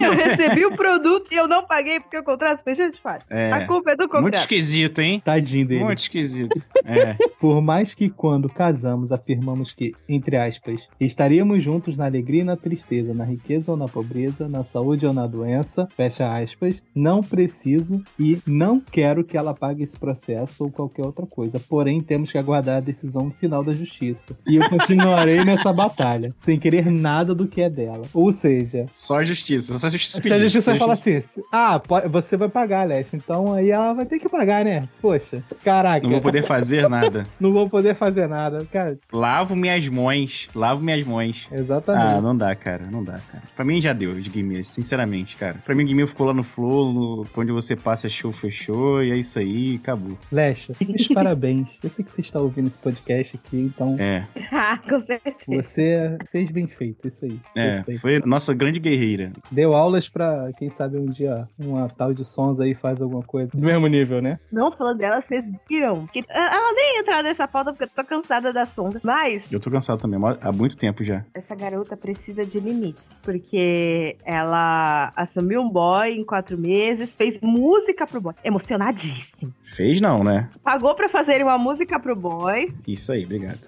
[0.00, 3.24] Eu recebi o produto e eu não paguei porque o contrato cheio de falhas.
[3.30, 3.52] É.
[3.52, 4.34] A culpa é do Muito contrato.
[4.40, 5.22] esquisito, hein?
[5.24, 5.84] Tadinho dele.
[5.84, 6.52] Muito esquisito.
[6.84, 7.16] É.
[7.38, 12.56] Por mais que quando casamos afirmamos que, entre aspas, estaríamos juntos na alegria e na
[12.56, 18.02] tristeza, na riqueza ou na pobreza, na saúde ou na doença, fecha aspas, não preciso
[18.18, 21.60] e não quero que ela pague esse processo ou qualquer outra coisa.
[21.60, 24.36] Porém, temos que aguardar a decisão final da justiça.
[24.46, 28.02] E eu continuarei nessa batalha, sem querer nada do que é dela.
[28.12, 29.76] Ou seja, Só justiça.
[29.78, 30.22] Só justiça.
[30.22, 31.18] se a justiça fala assim,
[31.50, 34.88] ah, você vai pagar, Leste, então aí ela vai ter que pagar, né?
[35.00, 37.26] Poxa, caraca, Não vou poder fazer nada.
[37.40, 38.64] não vou poder fazer nada.
[38.72, 40.48] Cara, Lavo minhas mãos.
[40.54, 41.48] Lavo minhas mãos.
[41.50, 42.22] Ah, exatamente.
[42.22, 42.86] não dá, cara.
[42.92, 43.42] Não dá, cara.
[43.56, 45.56] Pra mim já deu de Guimê, sinceramente, cara.
[45.64, 47.26] Pra mim, Guimê ficou lá no Flow, no...
[47.36, 50.16] onde você passa show, fechou, e é isso aí, acabou.
[50.30, 50.68] Meus
[51.12, 51.80] parabéns.
[51.82, 55.34] Eu sei que você está ouvindo esse podcast aqui, então É, Ah, com certeza.
[55.48, 57.40] você fez bem feito, isso aí.
[57.56, 57.76] é.
[57.78, 57.98] Gostei.
[57.98, 59.32] Foi nossa grande guerreira.
[59.50, 63.50] Deu aulas pra, quem sabe, um dia uma tal de sons aí faz alguma coisa
[63.52, 64.38] do mesmo nível, né?
[64.50, 66.06] Não falando dela, vocês viram.
[66.06, 69.00] Que ela nem ia entrar nessa pauta porque eu tô cansada da sonda.
[69.02, 71.24] Mas Eu tô cansado também, há muito tempo já.
[71.34, 73.02] essa garota precisa de limites.
[73.22, 78.34] Porque ela assumiu um boy em quatro meses, fez música pro boy.
[78.44, 79.52] Emocionadíssimo.
[79.62, 80.48] Fez não, né?
[80.62, 82.68] Pagou pra fazer uma música pro boy.
[82.86, 83.60] Isso aí, obrigado.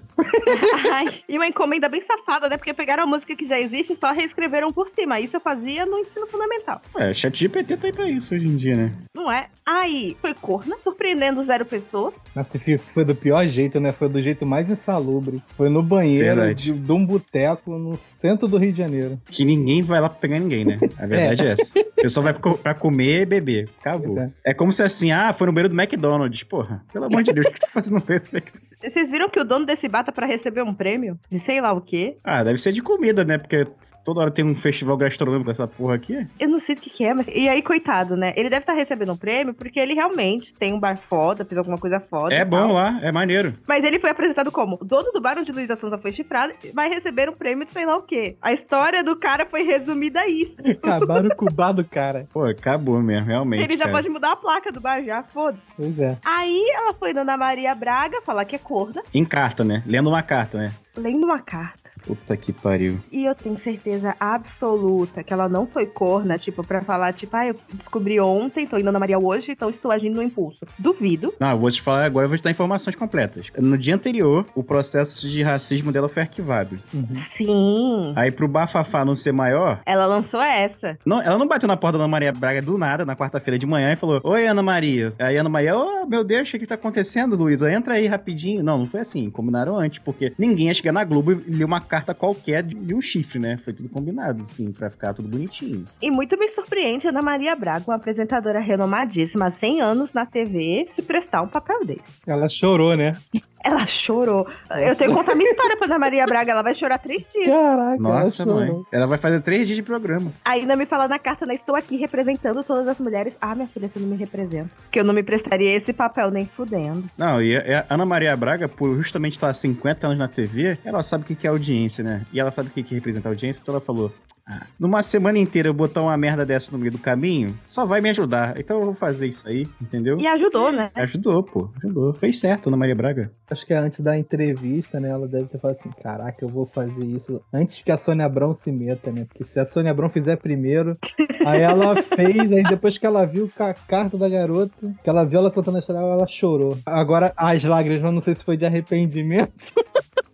[0.92, 2.56] Ai, e uma encomenda bem safada, né?
[2.56, 5.20] Porque pegaram a música que já existe e só reescreveram por cima.
[5.20, 6.80] Isso eu fazia no ensino fundamental.
[6.96, 8.92] É, chat GPT tá aí pra isso hoje em dia, né?
[9.14, 9.48] Não é?
[9.66, 12.14] Aí, foi corna, surpreendendo zero pessoas.
[12.34, 13.92] Nossa, foi do pior jeito, né?
[13.92, 15.42] Foi do jeito mais insalubre.
[15.56, 19.18] Foi no banheiro de, de um boteco no centro do Rio de Janeiro.
[19.26, 20.78] Que ninguém vai lá pra pegar ninguém, né?
[20.98, 21.72] A verdade é, essa.
[21.78, 23.68] O pessoal vai pra comer e beber.
[23.80, 24.14] Acabou.
[24.16, 24.54] Pois É.
[24.54, 26.42] como se assim, ah, foi no banheiro do McDonald's.
[26.44, 28.73] Porra, pelo amor de Deus, o que tu faz no banheiro do McDonald's?
[28.76, 31.18] Vocês viram que o dono desse bar tá pra receber um prêmio?
[31.30, 32.16] De sei lá o quê?
[32.24, 33.38] Ah, deve ser de comida, né?
[33.38, 33.64] Porque
[34.04, 36.26] toda hora tem um festival gastronômico dessa porra aqui.
[36.38, 37.26] Eu não sei o que, que é, mas.
[37.28, 38.32] E aí, coitado, né?
[38.36, 41.78] Ele deve estar recebendo um prêmio porque ele realmente tem um bar foda, fez alguma
[41.78, 42.34] coisa foda.
[42.34, 43.54] É bom lá, é maneiro.
[43.68, 46.88] Mas ele foi apresentado como o dono do bar onde Luísa Sonza foi chifrada vai
[46.88, 48.36] receber um prêmio de sei lá o quê.
[48.40, 50.54] A história do cara foi resumida a isso.
[50.82, 52.26] Acabaram com o bar do cara.
[52.32, 53.64] Pô, acabou mesmo, realmente.
[53.64, 53.92] ele já cara.
[53.92, 55.62] pode mudar a placa do bar já, foda-se.
[55.76, 56.16] Pois é.
[56.24, 59.82] Aí ela foi na Ana Maria Braga falar que é corna, Em carta, né?
[59.86, 60.72] Lendo uma carta, né?
[60.96, 61.90] lendo uma carta.
[62.06, 62.98] Puta que pariu.
[63.10, 67.46] E eu tenho certeza absoluta que ela não foi corna, tipo, pra falar, tipo, ah,
[67.46, 70.66] eu descobri ontem, tô indo na Maria hoje, então estou agindo no impulso.
[70.78, 71.32] Duvido.
[71.40, 73.50] Não, eu vou te falar agora, eu vou te dar informações completas.
[73.58, 76.78] No dia anterior, o processo de racismo dela foi arquivado.
[76.92, 77.22] Uhum.
[77.36, 78.12] Sim.
[78.16, 80.98] Aí pro bafafá não ser maior, Ela lançou essa.
[81.04, 83.66] não, ela não bateu na porta da Ana Maria Braga do nada, na quarta-feira de
[83.66, 85.12] manhã, e falou: Oi, Ana Maria.
[85.18, 87.70] Aí a Ana Maria, oh, meu Deus, o que tá acontecendo, Luísa?
[87.72, 88.62] Entra aí rapidinho.
[88.62, 89.30] Não, não foi assim.
[89.30, 93.00] Combinaram antes, porque ninguém ia chegar na Globo e ler uma carta qualquer de, um
[93.00, 93.56] chifre, né?
[93.56, 95.84] Foi tudo combinado, sim, pra ficar tudo bonitinho.
[96.02, 100.26] E muito me surpreende a Ana Maria Braga, uma apresentadora renomadíssima há 100 anos na
[100.26, 102.20] TV, se prestar um papel desse.
[102.26, 103.16] Ela chorou, né?
[103.64, 104.46] Ela chorou.
[104.70, 106.52] Eu tenho que contar minha história pra Ana Maria Braga.
[106.52, 107.46] Ela vai chorar três dias.
[107.46, 108.82] Caraca, Nossa, ela mãe.
[108.92, 110.32] Ela vai fazer três dias de programa.
[110.44, 111.54] Ainda me fala na carta, né?
[111.54, 113.34] Estou aqui representando todas as mulheres.
[113.40, 114.70] Ah, minha filha, você não me representa.
[114.82, 117.04] Porque eu não me prestaria esse papel nem fudendo.
[117.16, 120.78] Não, e a a Ana Maria Braga, por justamente estar há 50 anos na TV,
[120.84, 122.24] ela sabe o que que é audiência, né?
[122.32, 124.12] E ela sabe o que que representa audiência, então ela falou:
[124.46, 128.00] "Ah, numa semana inteira eu botar uma merda dessa no meio do caminho, só vai
[128.00, 128.58] me ajudar.
[128.58, 130.18] Então eu vou fazer isso aí, entendeu?
[130.18, 130.90] E ajudou, né?
[130.94, 131.70] Ajudou, pô.
[131.82, 132.14] Ajudou.
[132.14, 133.32] Fez certo, Ana Maria Braga.
[133.54, 137.04] Acho que antes da entrevista, né, ela deve ter falado assim, caraca, eu vou fazer
[137.04, 139.26] isso antes que a Sônia Abrão se meta, né?
[139.26, 140.98] Porque se a Sônia Abrão fizer primeiro,
[141.46, 145.38] aí ela fez, aí depois que ela viu a carta da garota, que ela viu
[145.38, 146.76] ela contando a história, ela chorou.
[146.84, 149.72] Agora, as lágrimas, eu não sei se foi de arrependimento.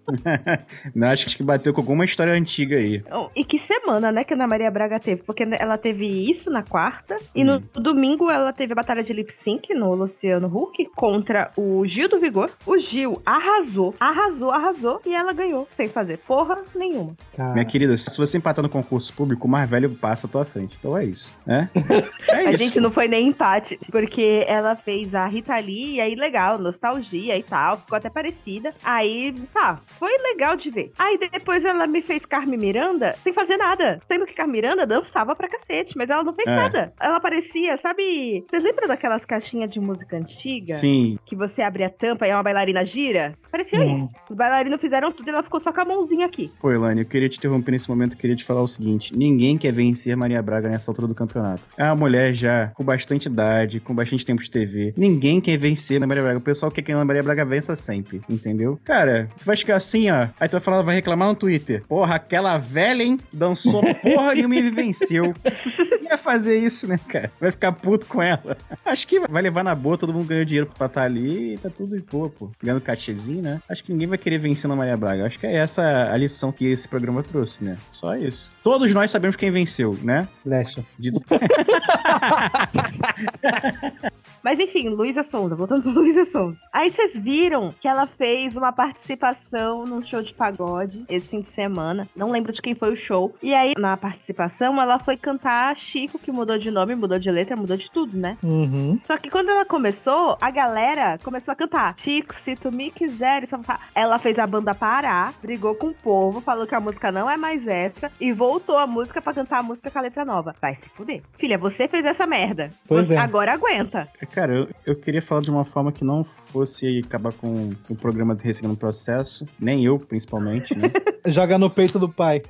[0.95, 3.03] Não, acho que bateu com alguma história antiga aí.
[3.35, 5.23] E que semana, né, que a Ana Maria Braga teve?
[5.23, 7.17] Porque ela teve isso na quarta.
[7.35, 11.87] E no domingo ela teve a batalha de lip sync no Luciano Huck contra o
[11.87, 12.51] Gil do Vigor.
[12.67, 15.01] O Gil arrasou, arrasou, arrasou.
[15.07, 17.15] E ela ganhou, sem fazer porra nenhuma.
[17.37, 20.45] Cara, Minha querida, se você empatar no concurso público, o mais velho passa à tua
[20.45, 20.77] frente.
[20.79, 21.69] Então é isso, né?
[22.29, 22.59] É A isso.
[22.65, 27.37] gente não foi nem empate, porque ela fez a Rita Lee, e aí legal, nostalgia
[27.37, 28.73] e tal, ficou até parecida.
[28.85, 30.91] Aí, tá, foi legal de ver.
[30.99, 33.99] Aí depois ela me fez Carmen Miranda sem fazer nada.
[34.07, 36.55] Sendo que Carmen Miranda dançava pra cacete, mas ela não fez É.
[36.57, 36.93] nada.
[37.01, 38.45] Ela parecia, sabe.
[38.49, 40.75] Vocês lembram daquelas caixinhas de música antiga?
[40.75, 43.35] Sim, Que você abre a tampa e uma bailarina gira?
[43.51, 43.99] Parecia Hum.
[44.05, 44.09] isso.
[44.31, 46.51] Os bailarinos fizeram tudo e ela ficou só com a mãozinha aqui.
[46.61, 49.57] Pô, Elaine, eu queria te interromper nesse momento, eu queria te falar o seguinte: ninguém
[49.59, 51.63] quer vencer Maria Braga nessa altura do campeonato.
[51.79, 54.95] É uma mulher já com bastante idade, com bastante tempo de TV.
[54.97, 56.39] Ninguém quer vencer na Maria Braga.
[56.39, 58.79] O pessoal quer que a Maria Braga vença sempre, entendeu?
[58.85, 60.29] Cara, vai ficar assim, ó.
[60.39, 61.83] Aí tu vai falar, vai reclamar no Twitter.
[61.89, 63.19] Porra, aquela velha, hein?
[63.33, 65.35] Dançou porra nenhuma e me venceu.
[66.03, 67.31] Ia fazer isso, né, cara?
[67.41, 68.57] Vai ficar puto com ela.
[68.85, 71.71] Acho que vai levar na boa, todo mundo ganhou dinheiro pra estar ali e tá
[71.71, 72.51] tudo de boa, pô.
[72.63, 73.63] Ganhando cachezinho, né?
[73.69, 75.27] Acho que ninguém vai querer vencer na Maria Braga.
[75.27, 77.77] Acho que é essa a lição que esse programa trouxe, né?
[77.93, 78.53] Só isso.
[78.63, 80.27] Todos nós sabemos quem venceu, né?
[80.45, 80.85] Lecha.
[80.99, 81.13] De...
[84.43, 86.59] Mas enfim, Luísa Sonza, voltando pro Luísa Sonza.
[86.73, 91.51] Aí vocês viram que ela fez uma participação num show de pagode esse fim de
[91.51, 92.07] semana.
[92.15, 93.35] Não lembro de quem foi o show.
[93.43, 97.57] E aí, na participação, ela foi cantar Chico, que mudou de nome, mudou de letra,
[97.57, 98.37] mudou de tudo, né?
[98.43, 98.99] Uhum.
[99.07, 101.95] Só que quando ela começou, a galera começou a cantar.
[101.99, 103.51] Chico, se tu me quiseres.
[103.95, 107.37] Ela fez a banda parar, brigou com o povo, falou que a música não é
[107.37, 110.55] mais essa e voltou a música pra cantar a música com a letra nova.
[110.61, 111.23] Vai se fuder.
[111.39, 112.71] Filha, você fez essa merda.
[112.87, 113.19] Pois Você é.
[113.19, 114.09] Agora aguenta.
[114.33, 118.35] Cara, eu, eu queria falar de uma forma que não fosse acabar com o programa
[118.35, 119.45] de recebendo processo.
[119.61, 120.91] Nem eu, principalmente, né?
[121.27, 122.41] Joga no peito do pai.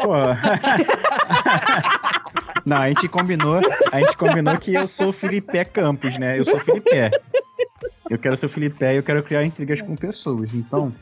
[0.00, 0.12] Pô.
[2.64, 6.38] Não, a gente combinou, a gente combinou que eu sou o Felipe Campos, né?
[6.38, 6.90] Eu sou o Felipe.
[8.08, 10.54] Eu quero ser o Felipe e eu quero criar intrigas com pessoas.
[10.54, 10.92] Então,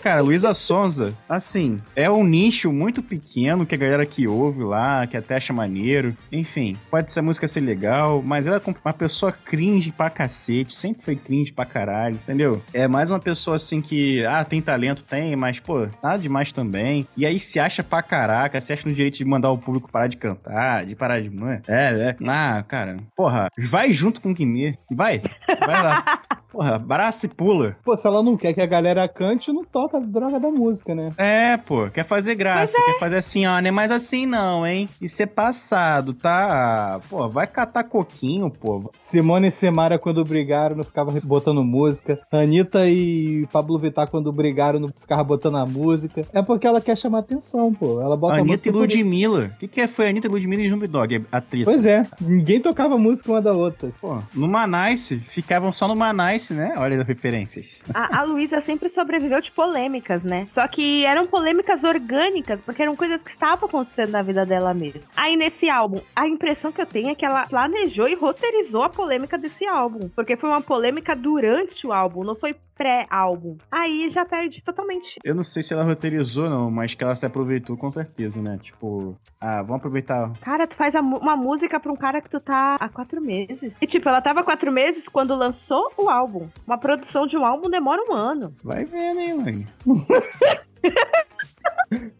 [0.00, 5.06] cara, Luísa Sonza, assim, é um nicho muito pequeno que a galera que ouve lá,
[5.06, 6.14] que até acha maneiro.
[6.32, 10.74] Enfim, pode ser a música ser legal, mas ela é uma pessoa cringe pra cacete,
[10.74, 12.62] sempre foi cringe pra caralho, entendeu?
[12.72, 17.06] É mais uma pessoa assim que, ah, tem talento, tem, mas, pô, nada demais também.
[17.16, 20.06] E aí se acha pra caraca, se acha no direito de mandar o público parar
[20.06, 21.30] de cantar, de parar de.
[21.68, 22.16] É, é.
[22.26, 24.76] Ah, cara, porra, vai junto com o Guimê.
[24.90, 26.22] Vai, vai lá.
[26.50, 27.76] Porra, abraça e pula.
[27.84, 30.94] Pô, se ela não quer que a galera cante, não toca a droga da música,
[30.94, 31.12] né?
[31.16, 34.88] É, pô, quer fazer graça, quer fazer assim, ó, não é mais assim não, hein?
[35.00, 37.00] Isso é passado, tá?
[37.08, 38.90] Pô, vai catar coquinho, pô.
[39.00, 42.18] Simone e Semara, quando brigaram, não ficava botando música.
[42.32, 46.22] Anitta e Pablo Vittar, quando brigaram, não ficava botando a música.
[46.32, 48.00] É porque ela quer chamar atenção, pô.
[48.00, 48.72] Ela bota a Anitta e.
[48.72, 49.52] Ludmilla.
[49.56, 49.86] O que, que é?
[49.86, 51.64] Foi Anitta, Ludmilla e Snoop Dogg, a treta.
[51.64, 53.90] Pois é, ninguém tocava música uma da outra.
[54.00, 56.74] Pô, no Manice, ficavam só no Manice, né?
[56.78, 57.82] Olha as referências.
[57.92, 60.46] A, a Luísa sempre sobreviveu de polêmicas, né?
[60.54, 65.02] Só que eram polêmicas orgânicas, porque eram coisas que estavam acontecendo na vida dela mesmo.
[65.16, 68.88] Aí nesse álbum, a impressão que eu tenho é que ela planejou e roteirizou a
[68.88, 70.08] polêmica desse álbum.
[70.14, 73.58] Porque foi uma polêmica durante o álbum, não foi pré-álbum.
[73.70, 75.16] Aí já perde totalmente.
[75.22, 78.58] Eu não sei se ela roteirizou, não, mas que ela se aproveitou com certeza, né?
[78.62, 80.32] Tipo, ah, vamos aproveitar.
[80.40, 83.74] Cara, tu faz uma música pra um cara que tu tá há quatro meses.
[83.82, 86.29] E tipo, ela tava há quatro meses quando lançou o álbum.
[86.66, 88.54] Uma produção de um álbum demora um ano.
[88.62, 89.66] Vai vendo, hein, mãe?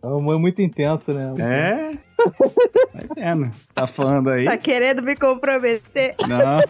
[0.02, 1.32] É uma muito intensa, né?
[1.38, 1.90] É.
[2.92, 3.50] Vai vendo.
[3.72, 4.44] Tá falando aí?
[4.44, 6.16] Tá querendo me comprometer?
[6.28, 6.60] Não.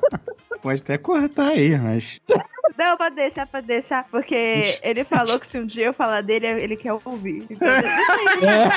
[0.62, 2.20] Pode até cortar aí, mas.
[2.78, 4.04] Não, pode deixar, pode deixar.
[4.08, 4.80] Porque Ixi.
[4.84, 7.44] ele falou que se um dia eu falar dele, ele quer ouvir.
[7.50, 8.68] Então, É.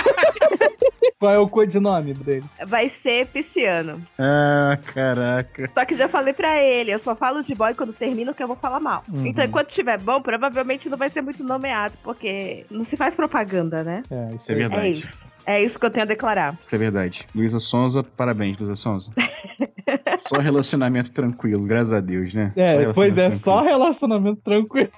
[1.19, 2.43] Qual é o codinome dele?
[2.65, 4.01] vai ser pisciano.
[4.17, 5.69] Ah, caraca.
[5.71, 8.47] Só que já falei pra ele, eu só falo de boy quando termino que eu
[8.47, 9.03] vou falar mal.
[9.07, 9.27] Uhum.
[9.27, 13.83] Então, enquanto tiver bom, provavelmente não vai ser muito nomeado, porque não se faz propaganda,
[13.83, 14.01] né?
[14.09, 14.89] É, Isso é É verdade.
[14.93, 15.31] isso.
[15.45, 16.55] É isso que eu tenho a declarar.
[16.65, 17.25] Isso é verdade.
[17.35, 19.11] Luísa Sonza, parabéns, Luísa Sonza.
[20.17, 22.52] só relacionamento tranquilo, graças a Deus, né?
[22.56, 23.43] É, pois é, tranquilo.
[23.43, 24.89] só relacionamento tranquilo.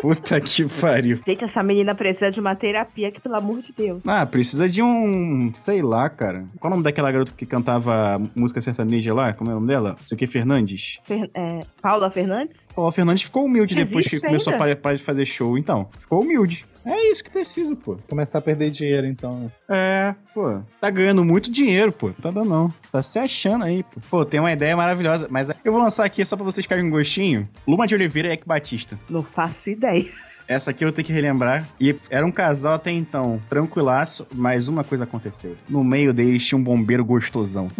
[0.00, 1.18] Puta que pariu.
[1.26, 4.02] Gente, essa menina precisa de uma terapia que, pelo amor de Deus.
[4.06, 5.50] Ah, precisa de um.
[5.54, 6.44] Sei lá, cara.
[6.60, 9.32] Qual é o nome daquela garota que cantava música sertaneja lá?
[9.32, 9.96] Como é o nome dela?
[10.02, 10.98] Sei o que, Fernandes?
[11.04, 12.56] Fer- é, Paula Fernandes?
[12.76, 14.64] Ó, a Fernandes ficou humilde depois que Existe começou a ainda?
[14.64, 15.56] parar, parar de fazer show.
[15.56, 16.66] Então, ficou humilde.
[16.84, 17.96] É isso que precisa, pô.
[18.08, 19.38] Começar a perder dinheiro, então.
[19.38, 19.50] né?
[19.68, 20.60] É, pô.
[20.80, 22.10] Tá ganhando muito dinheiro, pô.
[22.12, 22.68] Tá dando não.
[22.92, 24.00] Tá se achando aí, pô.
[24.10, 25.26] Pô, tem uma ideia maravilhosa.
[25.30, 27.48] Mas eu vou lançar aqui só pra vocês ficarem com um gostinho.
[27.66, 28.98] Luma de Oliveira e Eck Batista.
[29.08, 30.10] Não faço ideia.
[30.46, 31.66] Essa aqui eu tenho que relembrar.
[31.80, 35.56] E era um casal até então, tranquilaço, mas uma coisa aconteceu.
[35.68, 37.68] No meio deles tinha um bombeiro gostosão.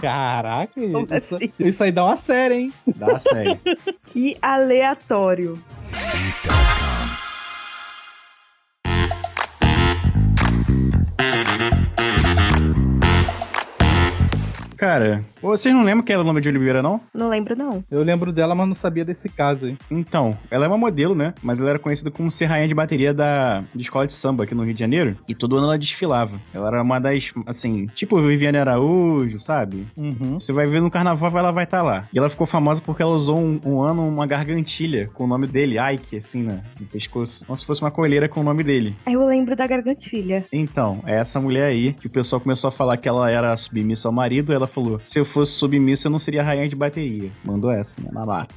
[0.00, 1.52] Caraca, isso, assim?
[1.58, 2.72] isso aí dá uma série, hein?
[2.96, 3.58] Dá sério.
[4.12, 5.58] Que aleatório.
[14.84, 17.00] Cara, vocês não lembram que ela é Luma de Oliveira, não?
[17.14, 17.82] Não lembro, não.
[17.90, 19.78] Eu lembro dela, mas não sabia desse caso aí.
[19.90, 21.32] Então, ela é uma modelo, né?
[21.42, 24.54] Mas ela era conhecida como ser rainha de bateria da de escola de samba aqui
[24.54, 25.16] no Rio de Janeiro.
[25.26, 26.38] E todo ano ela desfilava.
[26.52, 29.86] Ela era uma das, assim, tipo Viviane Araújo, sabe?
[29.96, 30.38] Uhum.
[30.38, 32.04] Você vai ver no carnaval, ela vai estar lá.
[32.12, 35.46] E ela ficou famosa porque ela usou um, um ano uma gargantilha com o nome
[35.46, 36.62] dele, Ike, assim, né?
[36.78, 37.46] No pescoço.
[37.46, 38.94] Como se fosse uma coelheira com o nome dele.
[39.06, 40.44] Aí eu lembro da gargantilha.
[40.52, 44.08] Então, é essa mulher aí que o pessoal começou a falar que ela era submissa
[44.08, 44.52] ao marido.
[44.52, 47.30] Ela falou: se eu fosse submissa, eu não seria rainha de bateria.
[47.44, 48.08] Mandou essa, né?
[48.12, 48.54] Na lata.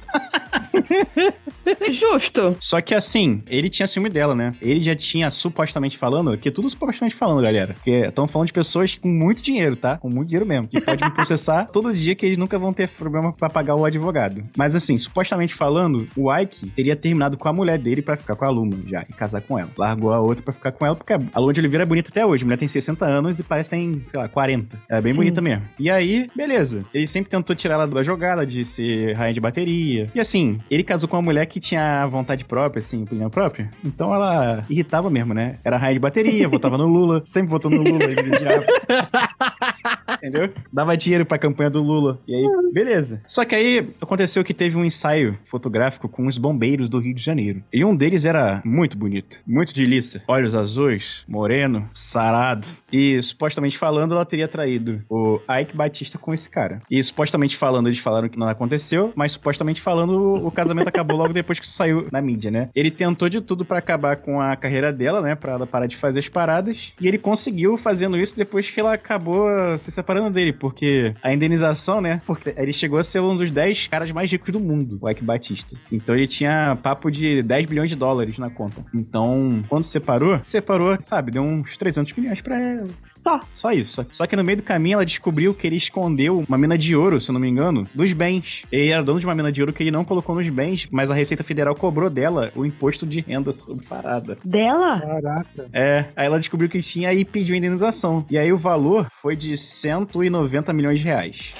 [1.90, 2.56] Justo.
[2.58, 4.54] Só que assim, ele tinha ciúme dela, né?
[4.60, 7.74] Ele já tinha supostamente falando, que é tudo supostamente falando, galera.
[7.74, 9.96] Porque estão falando de pessoas com muito dinheiro, tá?
[9.98, 10.68] Com muito dinheiro mesmo.
[10.68, 13.84] Que pode me processar todo dia que eles nunca vão ter problema pra pagar o
[13.84, 14.44] advogado.
[14.56, 18.44] Mas assim, supostamente falando, o Ike teria terminado com a mulher dele pra ficar com
[18.44, 19.70] a Luma já e casar com ela.
[19.76, 22.24] Largou a outra pra ficar com ela, porque a Luma de Oliveira é bonita até
[22.24, 22.42] hoje.
[22.42, 24.78] A mulher tem 60 anos e parece que tem, sei lá, 40.
[24.88, 25.16] É bem Sim.
[25.16, 25.62] bonita mesmo.
[25.78, 25.97] E aí,
[26.34, 26.84] beleza.
[26.92, 30.08] Ele sempre tentou tirar ela da jogada de ser rainha de bateria.
[30.14, 33.70] E assim, ele casou com uma mulher que tinha vontade própria, assim, opinião própria.
[33.84, 35.56] Então ela irritava mesmo, né?
[35.64, 38.64] Era rainha de bateria, votava no Lula, sempre votou no Lula, ele odiava.
[40.18, 40.50] Entendeu?
[40.72, 42.18] Dava dinheiro pra campanha do Lula.
[42.26, 43.22] E aí, beleza.
[43.26, 47.22] Só que aí aconteceu que teve um ensaio fotográfico com os bombeiros do Rio de
[47.22, 47.62] Janeiro.
[47.72, 50.22] E um deles era muito bonito, muito de liça.
[50.26, 52.66] Olhos azuis, moreno, sarado.
[52.92, 55.87] E supostamente falando, ela teria traído o Ike Batista
[56.18, 56.80] com esse cara.
[56.90, 61.32] E supostamente falando, eles falaram que não aconteceu, mas supostamente falando, o casamento acabou logo
[61.32, 62.68] depois que saiu na mídia, né?
[62.74, 65.34] Ele tentou de tudo pra acabar com a carreira dela, né?
[65.34, 66.92] Pra ela parar de fazer as paradas.
[67.00, 72.00] E ele conseguiu fazendo isso depois que ela acabou se separando dele, porque a indenização,
[72.00, 72.20] né?
[72.26, 75.24] Porque ele chegou a ser um dos 10 caras mais ricos do mundo, o Ike
[75.24, 75.76] Batista.
[75.90, 78.84] Então ele tinha papo de 10 bilhões de dólares na conta.
[78.94, 81.32] Então, quando separou, separou, sabe?
[81.32, 82.88] Deu uns 300 milhões pra ela.
[83.04, 83.40] Só.
[83.52, 84.06] Só isso.
[84.10, 87.20] Só que no meio do caminho ela descobriu que ele escondeu uma mina de ouro,
[87.20, 88.64] se eu não me engano, dos bens.
[88.70, 91.10] Ele era dono de uma mina de ouro que ele não colocou nos bens, mas
[91.10, 94.36] a Receita Federal cobrou dela o imposto de renda sobre parada.
[94.44, 95.00] Dela?
[95.00, 95.68] Caraca.
[95.72, 98.26] É, aí ela descobriu que tinha e pediu a indenização.
[98.30, 101.52] E aí o valor foi de 190 milhões de reais.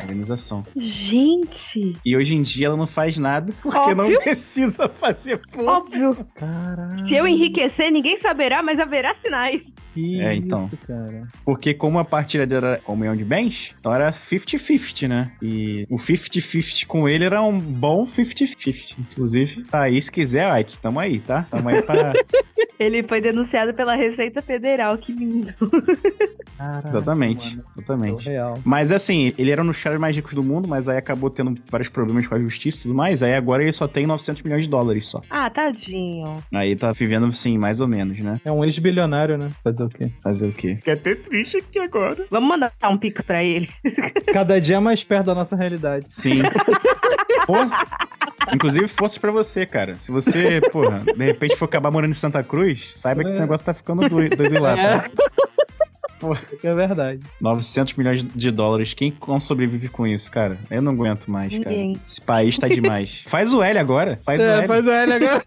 [0.00, 0.64] A indenização.
[0.76, 1.92] Gente.
[2.04, 4.20] E hoje em dia ela não faz nada porque não Óbvio.
[4.20, 5.72] precisa fazer porra.
[5.78, 6.16] Óbvio.
[6.34, 7.06] Caraca.
[7.06, 9.62] Se eu enriquecer, ninguém saberá, mas haverá sinais.
[9.94, 10.66] Que É, então.
[10.66, 11.28] Isso, cara.
[11.44, 15.32] Porque como a partilha dela era comunhão de bens, então era 50-50, né?
[15.40, 18.96] E o 50-50 com ele era um bom 50-50.
[18.98, 21.46] Inclusive, tá aí, se quiser, Ike, tamo aí, tá?
[21.50, 22.12] Tamo aí pra...
[22.78, 24.98] Ele foi denunciado pela Receita Federal.
[24.98, 25.54] Que lindo.
[26.58, 28.28] Caraca, Exatamente, mano, exatamente.
[28.28, 28.58] Real.
[28.64, 31.54] Mas assim, ele era um dos caras mais ricos do mundo, mas aí acabou tendo
[31.68, 33.22] vários problemas com a justiça e tudo mais.
[33.22, 35.20] Aí agora ele só tem 900 milhões de dólares só.
[35.28, 36.36] Ah, tadinho.
[36.54, 38.40] Aí tá vivendo assim, mais ou menos, né?
[38.44, 39.50] É um ex-bilionário, né?
[39.64, 40.12] Fazer o quê?
[40.22, 40.76] Fazer o quê?
[40.76, 42.26] Fiquei até triste aqui agora.
[42.30, 43.51] Vamos mandar um pix pra ele.
[44.32, 46.06] Cada dia mais perto da nossa realidade.
[46.08, 46.40] Sim.
[47.46, 47.54] Pô,
[48.54, 49.96] inclusive, forças pra você, cara.
[49.98, 53.40] Se você, porra, de repente for acabar morando em Santa Cruz, saiba que o É.
[53.40, 55.10] negócio tá ficando doido, doido lá, tá?
[56.60, 57.20] Que é verdade.
[57.40, 58.94] 900 milhões de dólares.
[58.94, 60.56] Quem sobrevive com isso, cara?
[60.70, 61.68] Eu não aguento mais, cara.
[61.68, 62.00] Ninguém.
[62.06, 63.24] Esse país tá demais.
[63.26, 64.20] Faz o L agora.
[64.24, 64.68] Faz o É, L.
[64.68, 65.42] faz o L agora.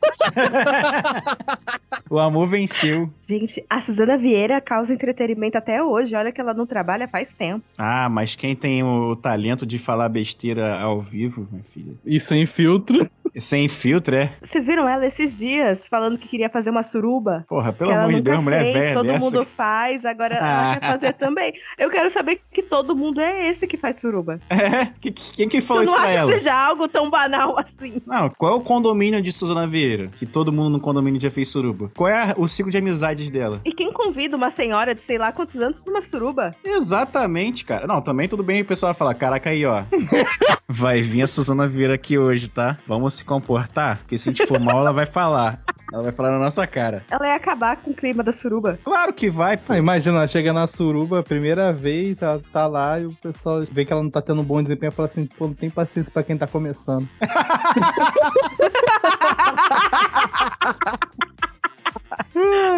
[2.10, 3.10] O amor venceu.
[3.28, 6.16] Gente, a Suzana Vieira causa entretenimento até hoje.
[6.16, 7.64] Olha que ela não trabalha faz tempo.
[7.78, 11.93] Ah, mas quem tem o talento de falar besteira ao vivo, minha filha?
[12.06, 13.10] E sem filtro.
[13.38, 14.34] Sem filtro, é?
[14.42, 17.46] Vocês viram ela esses dias falando que queria fazer uma suruba?
[17.48, 19.20] Porra, pelo amor de Deus, mulher velha Todo dessa.
[19.20, 21.54] mundo faz, agora ela quer fazer também.
[21.78, 24.40] Eu quero saber que todo mundo é esse que faz suruba.
[24.50, 24.86] É?
[25.02, 26.32] Que- que- Quem que falou Tu isso não pra acha ela?
[26.32, 28.02] que seja algo tão banal assim?
[28.08, 30.08] Não, qual é o condomínio de Suzana Vieira?
[30.18, 31.92] Que todo mundo no condomínio já fez suruba.
[31.96, 33.60] Qual é o ciclo de amizades dela?
[33.66, 36.56] E quem convida uma senhora de sei lá quantos anos pra uma suruba?
[36.64, 37.86] Exatamente, cara.
[37.86, 39.84] Não, também tudo bem o pessoal falar, caraca aí, ó.
[40.68, 42.78] Vai vir a Suzana Vieira aqui hoje, tá?
[42.88, 45.60] Vamos se comportar, porque se a gente for mal, ela vai falar.
[45.92, 47.04] Ela vai falar na nossa cara.
[47.10, 48.80] Ela ia acabar com o clima da suruba.
[48.84, 49.74] Claro que vai, pô.
[49.74, 53.62] Ah, imagina, ela chega na suruba a primeira vez, ela tá lá e o pessoal
[53.72, 55.70] vê que ela não tá tendo um bom desempenho e fala assim, pô, não tem
[55.70, 57.08] paciência pra quem tá começando.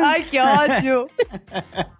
[0.03, 1.07] Ai, que ódio!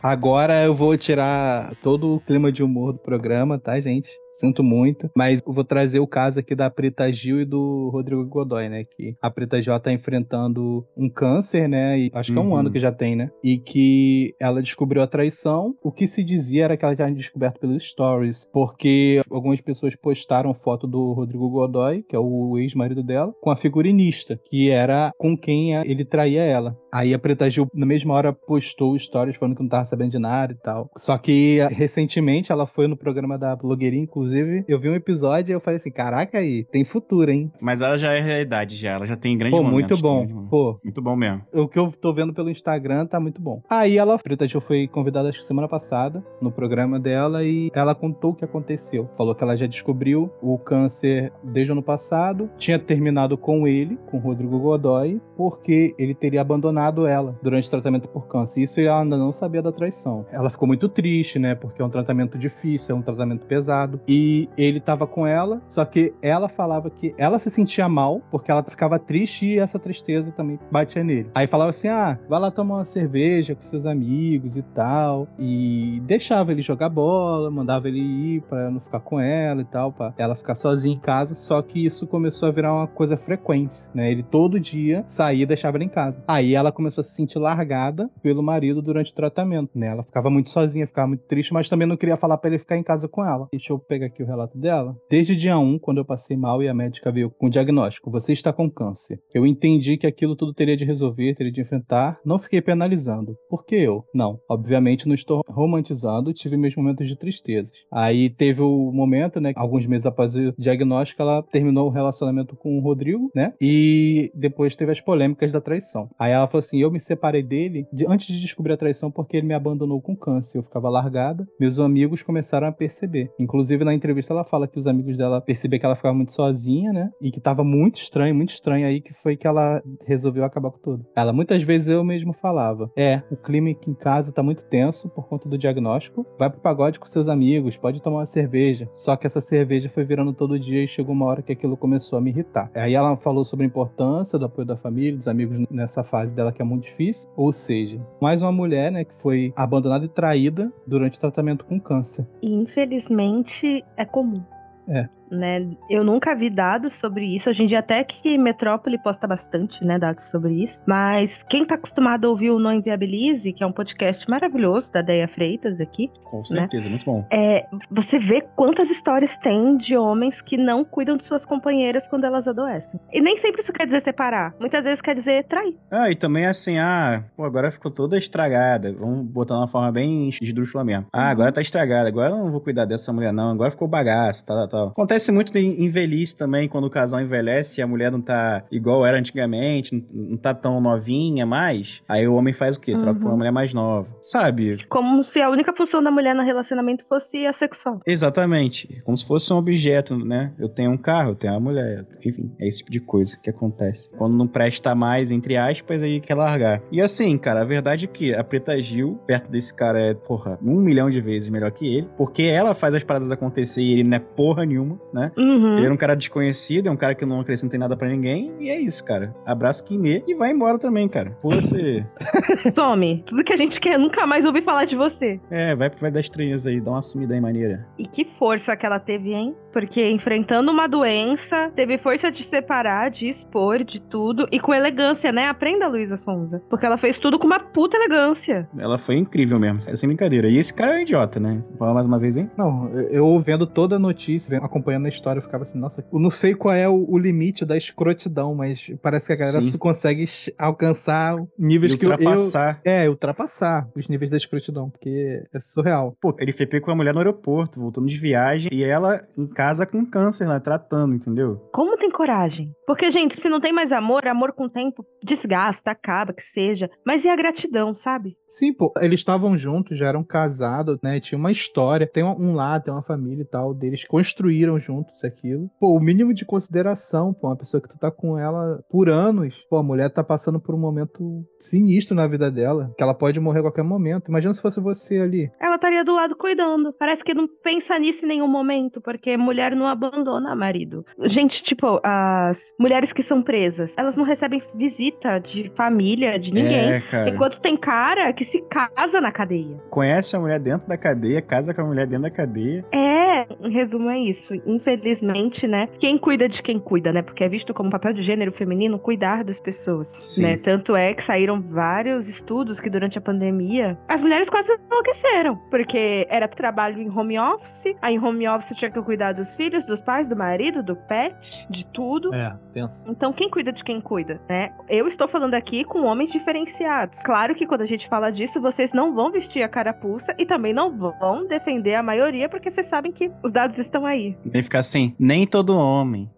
[0.02, 4.10] Agora eu vou tirar todo o clima de humor do programa, tá, gente?
[4.38, 8.24] Sinto muito, mas eu vou trazer o caso aqui da Preta Gil e do Rodrigo
[8.26, 8.84] Godoy, né?
[8.84, 12.00] Que a Preta Gil tá enfrentando um câncer, né?
[12.00, 12.56] E acho que é um Uhum.
[12.58, 13.30] ano que já tem, né?
[13.44, 15.74] E que ela descobriu a traição.
[15.84, 20.54] O que se dizia era que ela tinha descoberto pelos stories, porque algumas pessoas postaram
[20.54, 25.36] foto do Rodrigo Godoy, que é o ex-marido dela, com a figurinista, que era com
[25.38, 26.78] quem ele traía ela.
[26.94, 30.20] Aí a Preta Gil, na mesma hora, postou stories falando que não tava sabendo de
[30.20, 30.90] nada e tal.
[30.98, 34.27] Só que recentemente ela foi no programa da blogueirinha, inclusive,
[34.68, 37.52] eu vi um episódio e eu falei assim: caraca aí, tem futuro, hein?
[37.62, 38.92] Mas ela já é realidade, já.
[38.92, 40.48] Ela já tem grande Pô, muito bom.
[40.50, 41.42] Pô, Muito bom mesmo.
[41.54, 43.62] o que eu tô vendo pelo Instagram tá muito bom.
[43.70, 47.94] Aí ela, Preta Gil foi convidada acho que semana passada no programa dela e ela
[47.96, 49.10] contou o que aconteceu.
[49.18, 53.98] Falou que ela já descobriu o câncer desde o ano passado, tinha terminado com ele,
[54.08, 58.62] com o Rodrigo Godoy, porque ele teria abandonado ela durante o tratamento por câncer.
[58.62, 60.26] Isso ela ainda não sabia da traição.
[60.32, 61.56] Ela ficou muito triste, né?
[61.56, 64.00] Porque é um tratamento difícil, é um tratamento pesado.
[64.08, 64.17] E
[64.58, 68.64] ele tava com ela, só que ela falava que ela se sentia mal porque ela
[68.64, 71.30] ficava triste e essa tristeza também batia nele.
[71.34, 75.28] Aí falava assim: ah, vai lá tomar uma cerveja com seus amigos e tal.
[75.40, 79.92] E deixava ele jogar bola, mandava ele ir pra não ficar com ela e tal,
[79.92, 81.36] pra ela ficar sozinha em casa.
[81.36, 84.12] Só que isso começou a virar uma coisa frequente, né?
[84.12, 86.24] Ele todo dia saía e deixava ela em casa.
[86.28, 89.88] Aí ela começou a se sentir largada pelo marido durante o tratamento, né?
[89.88, 92.78] Ela ficava muito sozinha, ficava muito triste, mas também não queria falar pra ele ficar
[92.78, 93.48] em casa com ela.
[93.52, 94.96] Deixa eu pegar aqui o relato dela.
[95.10, 98.32] Desde dia 1, quando eu passei mal e a médica veio com o diagnóstico, você
[98.34, 99.20] está com câncer.
[99.34, 102.20] Eu entendi que aquilo tudo teria de resolver, teria de enfrentar.
[102.26, 103.36] Não fiquei penalizando.
[103.50, 104.04] Por que eu?
[104.14, 104.40] Não.
[104.50, 107.72] Obviamente não estou romantizando, tive meus momentos de tristezas.
[107.92, 109.54] Aí teve o momento, né?
[109.56, 113.54] Alguns meses após o diagnóstico, ela terminou o relacionamento com o Rodrigo, né?
[113.62, 116.10] E depois teve as polêmicas da traição.
[116.18, 119.38] Aí ela falou assim: eu me separei dele de- antes de descobrir a traição porque
[119.38, 120.58] ele me abandonou com câncer.
[120.58, 121.48] Eu ficava largada.
[121.60, 123.30] Meus amigos começaram a perceber.
[123.40, 126.92] Inclusive, na entrevista, ela fala que os amigos dela perceberam que ela ficava muito sozinha,
[126.94, 127.12] né?
[127.22, 130.80] E que tava muito estranho, muito estranho aí, que foi que ela resolveu acabar com
[130.80, 131.06] tudo.
[131.16, 135.10] Ela, muitas vezes eu mesmo falava: É, o clima aqui em casa tá muito tenso
[135.10, 136.26] por conta do diagnóstico.
[136.38, 138.90] Vai pro pagode com seus amigos, pode tomar uma cerveja.
[138.94, 142.18] Só que essa cerveja foi virando todo dia e chegou uma hora que aquilo começou
[142.18, 142.72] a me irritar.
[142.74, 146.52] Aí ela falou sobre a importância do apoio da família, dos amigos nessa fase dela
[146.52, 147.28] que é muito difícil.
[147.36, 151.80] Ou seja, mais uma mulher, né, que foi abandonada e traída durante o tratamento com
[151.80, 152.26] câncer.
[152.42, 154.44] Infelizmente é comum.
[154.88, 155.08] É.
[155.32, 155.68] Né?
[155.90, 157.50] Eu nunca vi dados sobre isso.
[157.50, 160.82] Hoje em dia, até que Metrópole posta bastante né, dados sobre isso.
[160.88, 165.02] Mas quem tá acostumado a ouvir o Não Inviabilize, que é um podcast maravilhoso da
[165.02, 167.26] Deia Freitas aqui, Com certeza, muito bom.
[167.32, 172.26] é, você vê quantas histórias tem de homens que não cuidam de suas companheiras quando
[172.26, 173.00] elas adoecem.
[173.12, 174.54] E nem sempre isso quer dizer separar.
[174.60, 175.76] Muitas vezes quer dizer trair.
[175.92, 178.94] Ah, e também assim, ah, pô, agora ficou toda estragada.
[178.94, 181.08] Vamos botar uma forma bem esdrúxula mesmo.
[181.14, 183.52] Ah, agora tá estragada, agora eu não vou cuidar dessa mulher, não.
[183.52, 184.94] Agora ficou bagaço, tal, tal, tal.
[185.18, 188.64] Acontece muito em em velhice também, quando o casal envelhece e a mulher não tá
[188.72, 192.02] igual era antigamente, não, não tá tão novinha mais.
[192.08, 192.92] Aí o homem faz o quê?
[192.94, 193.20] Troca Uhum.
[193.20, 194.08] por uma mulher mais nova.
[194.22, 194.86] Sabe?
[194.90, 198.00] Como se a única função da mulher no relacionamento fosse a sexual.
[198.06, 199.02] Exatamente.
[199.04, 200.54] Como se fosse um objeto, né?
[200.60, 202.06] Eu tenho um carro, eu tenho uma mulher.
[202.24, 204.16] Enfim, é esse tipo de coisa que acontece.
[204.18, 206.82] Quando não presta mais, entre aspas, aí quer largar.
[206.92, 210.58] E assim, cara, a verdade é que a Preta Gil, perto desse cara, é, porra,
[210.62, 212.08] um milhão de vezes melhor que ele.
[212.18, 215.32] Porque ela faz as paradas acontecer e ele não é porra nenhuma, né?
[215.38, 215.78] Uhum.
[215.78, 218.54] Ele era um cara desconhecido, é um cara que não acrescenta em nada pra ninguém.
[218.60, 219.34] E é isso, cara.
[219.46, 221.32] Abraço Kimê e vai embora também, cara.
[221.42, 222.06] Por você.
[222.76, 223.24] Some.
[223.26, 225.40] Tudo que a gente quer é nunca mais ouvir falar de você.
[225.50, 227.86] é, vai, vai dar estranheza aí, dá uma sumida aí maneira.
[227.98, 229.56] E que força que ela teve, hein?
[229.78, 235.32] Porque enfrentando uma doença, teve força de separar, de expor, de tudo, e com elegância,
[235.32, 235.46] né?
[235.48, 236.60] Aprenda, Luísa Sonza.
[236.68, 238.68] Porque ela fez tudo com uma puta elegância.
[238.76, 240.50] Ela foi incrível mesmo, sem brincadeira.
[240.50, 241.62] E esse cara é um idiota, né?
[241.70, 242.50] Vou falar mais uma vez, hein?
[242.58, 246.32] Não, eu vendo toda a notícia, acompanhando a história, eu ficava assim, nossa, eu não
[246.32, 249.78] sei qual é o, o limite da escrotidão, mas parece que a galera Sim.
[249.78, 250.26] consegue
[250.58, 252.82] alcançar níveis E que eu- ultrapassar.
[252.84, 252.92] eu.
[252.92, 256.18] É, ultrapassar os níveis da escrotidão, porque é surreal.
[256.20, 259.46] Pô, ele foi pego com a mulher no aeroporto, voltando de viagem, e ela em
[259.46, 261.58] casa com câncer lá, tratando, entendeu?
[261.74, 262.72] Como tem coragem?
[262.86, 266.90] Porque, gente, se não tem mais amor, amor com o tempo desgasta, acaba, que seja.
[267.06, 268.38] Mas e a gratidão, sabe?
[268.48, 271.20] Sim, pô, eles estavam juntos, já eram casados, né?
[271.20, 275.24] Tinha uma história, tem um, um lá, tem uma família e tal, deles construíram juntos
[275.24, 275.70] aquilo.
[275.80, 279.56] Pô, o mínimo de consideração, pô, uma pessoa que tu tá com ela por anos,
[279.70, 283.40] pô, a mulher tá passando por um momento sinistro na vida dela, que ela pode
[283.40, 284.30] morrer a qualquer momento.
[284.30, 285.52] Imagina se fosse você ali.
[285.60, 286.94] Ela estaria do lado cuidando.
[286.98, 291.06] Parece que não pensa nisso em nenhum momento, porque mulher não abandona marido.
[291.26, 296.94] Gente, tipo, as mulheres que são presas, elas não recebem visita de família, de ninguém.
[296.94, 297.30] É, cara.
[297.30, 299.78] Enquanto tem cara que se casa na cadeia.
[299.90, 302.86] Conhece a mulher dentro da cadeia, casa com a mulher dentro da cadeia.
[302.92, 304.54] É, em resumo é isso.
[304.66, 305.88] Infelizmente, né?
[306.00, 307.22] Quem cuida de quem cuida, né?
[307.22, 310.08] Porque é visto como papel de gênero feminino cuidar das pessoas.
[310.20, 310.44] Sim.
[310.44, 310.58] Né?
[310.58, 315.56] Tanto é que saíram vários estudos que durante a pandemia as mulheres quase enlouqueceram.
[315.70, 319.86] Porque era trabalho em home office, aí em home office tinha que cuidar dos filhos,
[319.86, 321.36] dos pais, do marido, do pet,
[321.70, 322.34] de tudo.
[322.34, 323.04] É, tenso.
[323.08, 324.72] Então, quem cuida de quem cuida, né?
[324.90, 327.18] Eu estou falando aqui com homens diferenciados.
[327.24, 330.74] Claro que quando a gente fala disso, vocês não vão vestir a carapuça e também
[330.74, 334.36] não vão defender a maioria, porque vocês sabem que os dados estão aí.
[334.44, 336.30] Nem ficar assim, nem todo homem.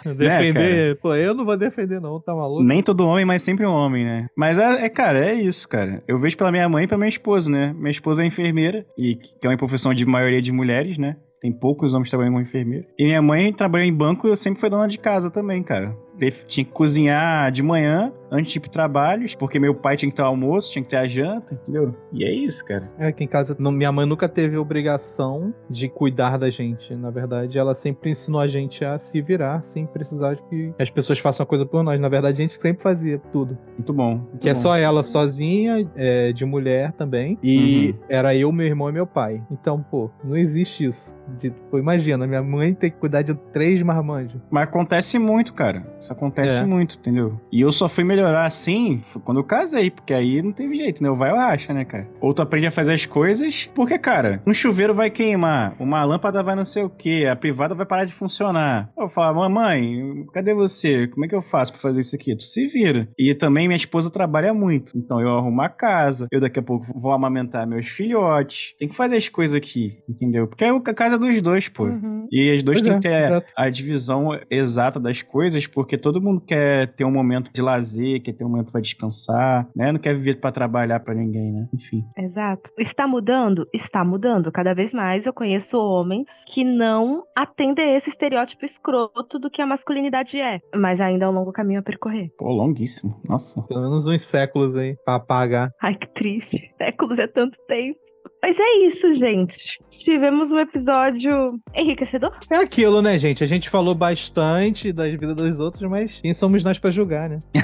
[0.16, 2.62] Defender, pô, eu não vou defender não, tá maluco?
[2.62, 4.28] Nem todo homem, mas sempre um homem, né?
[4.36, 6.02] Mas é, é, cara, é isso, cara.
[6.06, 7.72] Eu vejo pela minha mãe e pela minha esposa, né?
[7.76, 11.16] Minha esposa é enfermeira, e que é uma profissão de maioria de mulheres, né?
[11.40, 12.86] Tem poucos homens trabalhando como enfermeira.
[12.98, 15.96] E minha mãe trabalhou em banco e eu sempre fui dona de casa também, cara.
[16.20, 20.08] Teve- Tinha que cozinhar de manhã, antes de ir pro trabalho, porque meu pai tinha
[20.08, 21.96] que ter o almoço, tinha que ter a janta, entendeu?
[22.12, 22.88] E é isso, cara.
[22.98, 26.94] É, aqui em casa, não- minha mãe nunca teve obrigação de cuidar da gente.
[26.94, 30.90] Na verdade, ela sempre ensinou a gente a se virar sem precisar de que as
[30.90, 32.00] pessoas façam a coisa por nós.
[32.00, 33.56] Na verdade, a gente sempre fazia tudo.
[33.76, 34.16] Muito bom.
[34.18, 34.60] muito Que é bom.
[34.60, 37.38] só ela sozinha, é, de mulher também.
[37.42, 39.42] E era eu, meu irmão e meu pai.
[39.50, 41.18] Então, pô, não existe isso.
[41.38, 44.40] De, pô, imagina, minha mãe ter que cuidar de três marmanjos.
[44.50, 45.86] Mas acontece muito, cara.
[46.10, 46.66] Isso acontece É.
[46.66, 47.40] muito, entendeu?
[47.52, 51.08] E eu só fui melhorar assim quando eu casei, porque aí não teve jeito, né?
[51.10, 52.08] O vai ou racha, né, cara?
[52.20, 56.42] Ou tu aprende a fazer as coisas, porque, cara, um chuveiro vai queimar, uma lâmpada
[56.42, 58.90] vai não sei o quê, a privada vai parar de funcionar.
[58.98, 61.06] Eu falo, mamãe, cadê você?
[61.06, 62.36] Como é que eu faço pra fazer isso aqui?
[62.36, 63.08] Tu se vira.
[63.18, 66.86] E também minha esposa trabalha muito, então eu arrumo a casa, eu daqui a pouco
[66.98, 68.74] vou amamentar meus filhotes.
[68.78, 70.46] Tem que fazer as coisas aqui, entendeu?
[70.48, 71.84] Porque é a casa dos dois, pô.
[71.84, 72.26] Uhum.
[72.32, 73.46] E as duas Pois têm é, que ter exato.
[73.56, 78.32] a divisão exata das coisas, porque todo mundo quer ter um momento de lazer, quer
[78.32, 79.92] ter um momento pra descansar, né?
[79.92, 81.68] Não quer viver pra trabalhar pra ninguém, né?
[81.74, 82.02] Enfim.
[82.16, 82.70] Exato.
[82.78, 83.66] Está mudando?
[83.72, 84.50] Está mudando.
[84.52, 89.62] Cada vez mais eu conheço homens que não atendem a esse estereótipo escroto do que
[89.62, 90.58] a masculinidade é.
[90.74, 92.30] Mas ainda é um longo caminho a percorrer.
[92.38, 93.20] Pô, longuíssimo.
[93.28, 93.62] Nossa.
[93.62, 95.70] Pelo menos uns séculos aí pra apagar.
[95.82, 96.72] Ai, que triste.
[96.76, 97.98] Séculos é tanto tempo.
[98.42, 99.56] Mas é isso, gente.
[99.90, 102.32] Tivemos um episódio enriquecedor.
[102.50, 103.44] É aquilo, né, gente?
[103.44, 107.38] A gente falou bastante das vidas dos outros, mas quem somos nós pra julgar, né?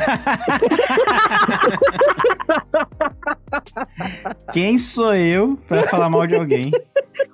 [4.53, 6.71] Quem sou eu pra falar mal de alguém?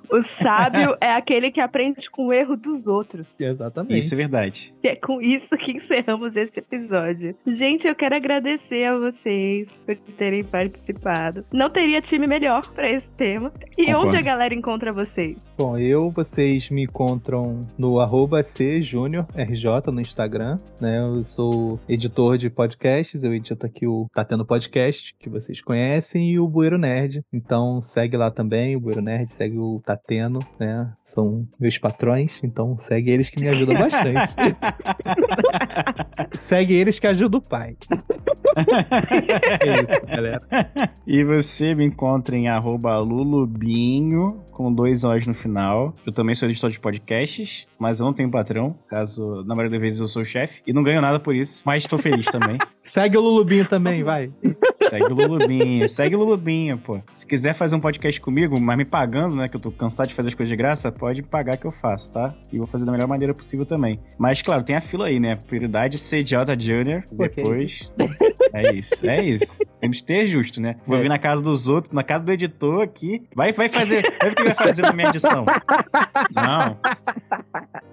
[0.09, 3.25] O sábio é aquele que aprende com o erro dos outros.
[3.39, 3.97] Exatamente.
[3.97, 4.73] Isso é verdade.
[4.83, 7.35] E é com isso que encerramos esse episódio.
[7.47, 11.43] Gente, eu quero agradecer a vocês por terem participado.
[11.53, 13.51] Não teria time melhor pra esse tema.
[13.77, 14.07] E Concordo.
[14.07, 15.37] onde a galera encontra vocês?
[15.57, 20.95] Bom, eu, vocês me encontram no arroba CJuniorRJ no Instagram, né?
[20.99, 26.29] Eu sou editor de podcasts, eu edito aqui o Tá Tendo Podcast, que vocês conhecem,
[26.31, 27.21] e o Bueiro Nerd.
[27.33, 30.91] Então segue lá também, o Bueiro Nerd, segue o Tá Tendo, né?
[31.03, 34.33] São meus patrões, então segue eles que me ajudam bastante.
[36.37, 37.75] segue eles que ajudam o pai.
[39.63, 40.39] É isso, galera.
[41.05, 42.45] E você me encontra em
[43.01, 45.93] lulubinho, com dois O's no final.
[46.05, 49.81] Eu também sou editor de podcasts, mas eu não tenho patrão, caso na maioria das
[49.81, 50.61] vezes eu sou o chefe.
[50.65, 52.57] E não ganho nada por isso, mas tô feliz também.
[52.81, 54.29] Segue o Lulubinho também, vai.
[54.89, 56.99] Segue o Lulubinho, segue o Lulubinho, pô.
[57.13, 60.13] Se quiser fazer um podcast comigo, mas me pagando, né, que eu tô cansado de
[60.13, 62.35] fazer as coisas de graça, pode pagar que eu faço, tá?
[62.51, 64.01] E vou fazer da melhor maneira possível também.
[64.19, 65.37] Mas, claro, tem a fila aí, né?
[65.47, 67.29] Prioridade CJ Junior, Ok.
[67.41, 67.89] depois...
[68.53, 69.59] É isso, é isso.
[69.79, 70.75] Temos que ter justo, né?
[70.85, 71.01] Vou É.
[71.01, 73.23] vir na casa dos outros, na casa do editor aqui.
[73.35, 74.01] Vai, vai fazer.
[74.19, 75.45] Vai ver o que vai fazer na minha edição.
[76.33, 76.77] Não.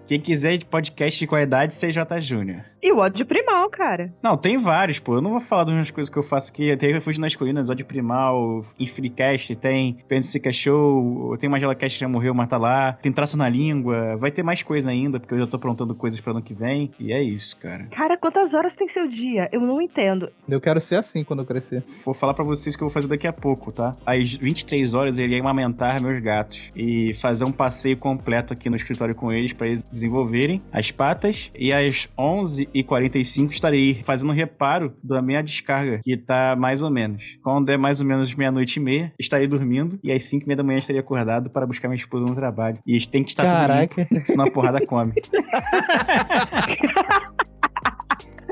[0.07, 2.63] Quem quiser de podcast de qualidade, CJ Júnior.
[2.83, 4.13] E o ódio primal, cara.
[4.23, 5.15] Não, tem vários, pô.
[5.17, 6.75] Eu não vou falar de umas coisas que eu faço aqui.
[6.77, 12.09] Tem Refúgio nas Colinas, ódio primal, Infreecast, tem Pensica Show, tem Magela Cast que já
[12.09, 12.95] morreu, mas tá lá.
[12.95, 14.17] Tem Traço na Língua.
[14.17, 16.91] Vai ter mais coisa ainda, porque eu já tô aprontando coisas pro ano que vem.
[16.99, 17.87] E é isso, cara.
[17.91, 19.49] Cara, quantas horas tem seu dia?
[19.53, 20.31] Eu não entendo.
[20.51, 21.83] Eu quero ser assim quando eu crescer.
[22.05, 23.93] Vou falar pra vocês que eu vou fazer daqui a pouco, tá?
[24.05, 28.77] Às 23 horas eu irei amamentar meus gatos e fazer um passeio completo aqui no
[28.77, 31.51] escritório com eles pra eles desenvolverem as patas.
[31.57, 37.39] E às 11h45 estarei fazendo um reparo da minha descarga, que tá mais ou menos.
[37.43, 40.63] Quando é mais ou menos meia-noite e meia, estarei dormindo e às 5 h da
[40.63, 42.79] manhã estarei acordado para buscar minha esposa no trabalho.
[42.87, 44.09] E tem que estar tudo Caraca.
[44.11, 45.13] limpo, senão a porrada come.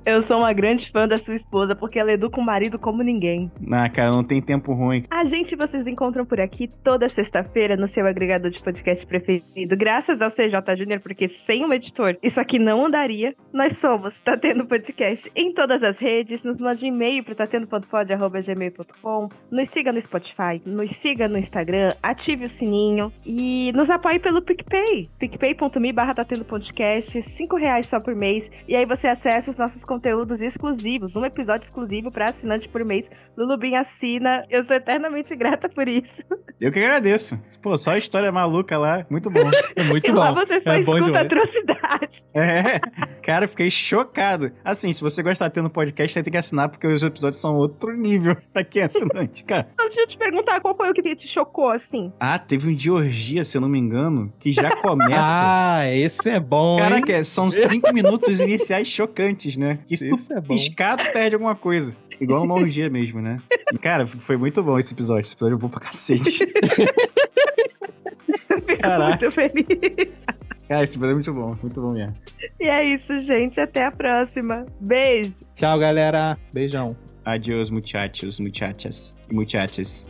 [0.08, 3.50] Eu sou uma grande fã da sua esposa, porque ela educa o marido como ninguém.
[3.70, 5.02] Ah, cara, não tem tempo ruim.
[5.10, 10.22] A gente vocês encontram por aqui toda sexta-feira no seu agregador de podcast preferido, graças
[10.22, 13.34] ao CJ Júnior, porque sem um editor isso aqui não andaria.
[13.52, 19.68] Nós somos Tá Tendo Podcast em todas as redes, nos mande e-mail para tatendo.pod.gmail.com, nos
[19.68, 25.02] siga no Spotify, nos siga no Instagram, ative o sininho e nos apoie pelo PicPay,
[25.18, 29.82] picpay.me barra Tatendo Podcast, 5 reais só por mês, e aí você acessa os nossos
[29.82, 29.97] conteúdos
[30.40, 33.08] exclusivos, um episódio exclusivo para assinante por mês.
[33.36, 36.22] Lulubim assina, eu sou eternamente grata por isso.
[36.60, 37.40] Eu que agradeço.
[37.62, 39.38] Pô, só história maluca lá, muito bom.
[39.76, 40.18] É muito e bom.
[40.18, 42.22] lá você só é escuta atrocidades.
[42.34, 42.80] É,
[43.22, 44.50] cara, eu fiquei chocado.
[44.64, 47.40] Assim, se você gostar de ter no podcast, você tem que assinar, porque os episódios
[47.40, 49.68] são outro nível pra quem é assinante, cara.
[49.72, 52.12] Então, deixa eu te perguntar, qual foi o que te chocou, assim?
[52.18, 55.18] Ah, teve um de orgia, se eu não me engano, que já começa.
[55.30, 56.88] Ah, esse é bom, hein?
[56.88, 59.77] Caraca, são cinco minutos iniciais chocantes, né?
[59.86, 60.54] Que se tu é bom.
[60.54, 61.96] piscar, tu perde alguma coisa.
[62.20, 63.36] Igual uma orgia mesmo, né?
[63.72, 65.20] E, cara, foi muito bom esse episódio.
[65.20, 66.46] Esse episódio é bom pra cacete.
[68.66, 69.08] Fico Caraca.
[69.08, 70.08] muito feliz.
[70.68, 72.16] Cara, esse episódio é muito bom, muito bom mesmo.
[72.60, 73.60] E é isso, gente.
[73.60, 74.64] Até a próxima.
[74.80, 75.32] Beijo.
[75.54, 76.36] Tchau, galera.
[76.52, 76.88] Beijão.
[77.24, 80.06] Adiós, muchachos, muchachas e muchachas.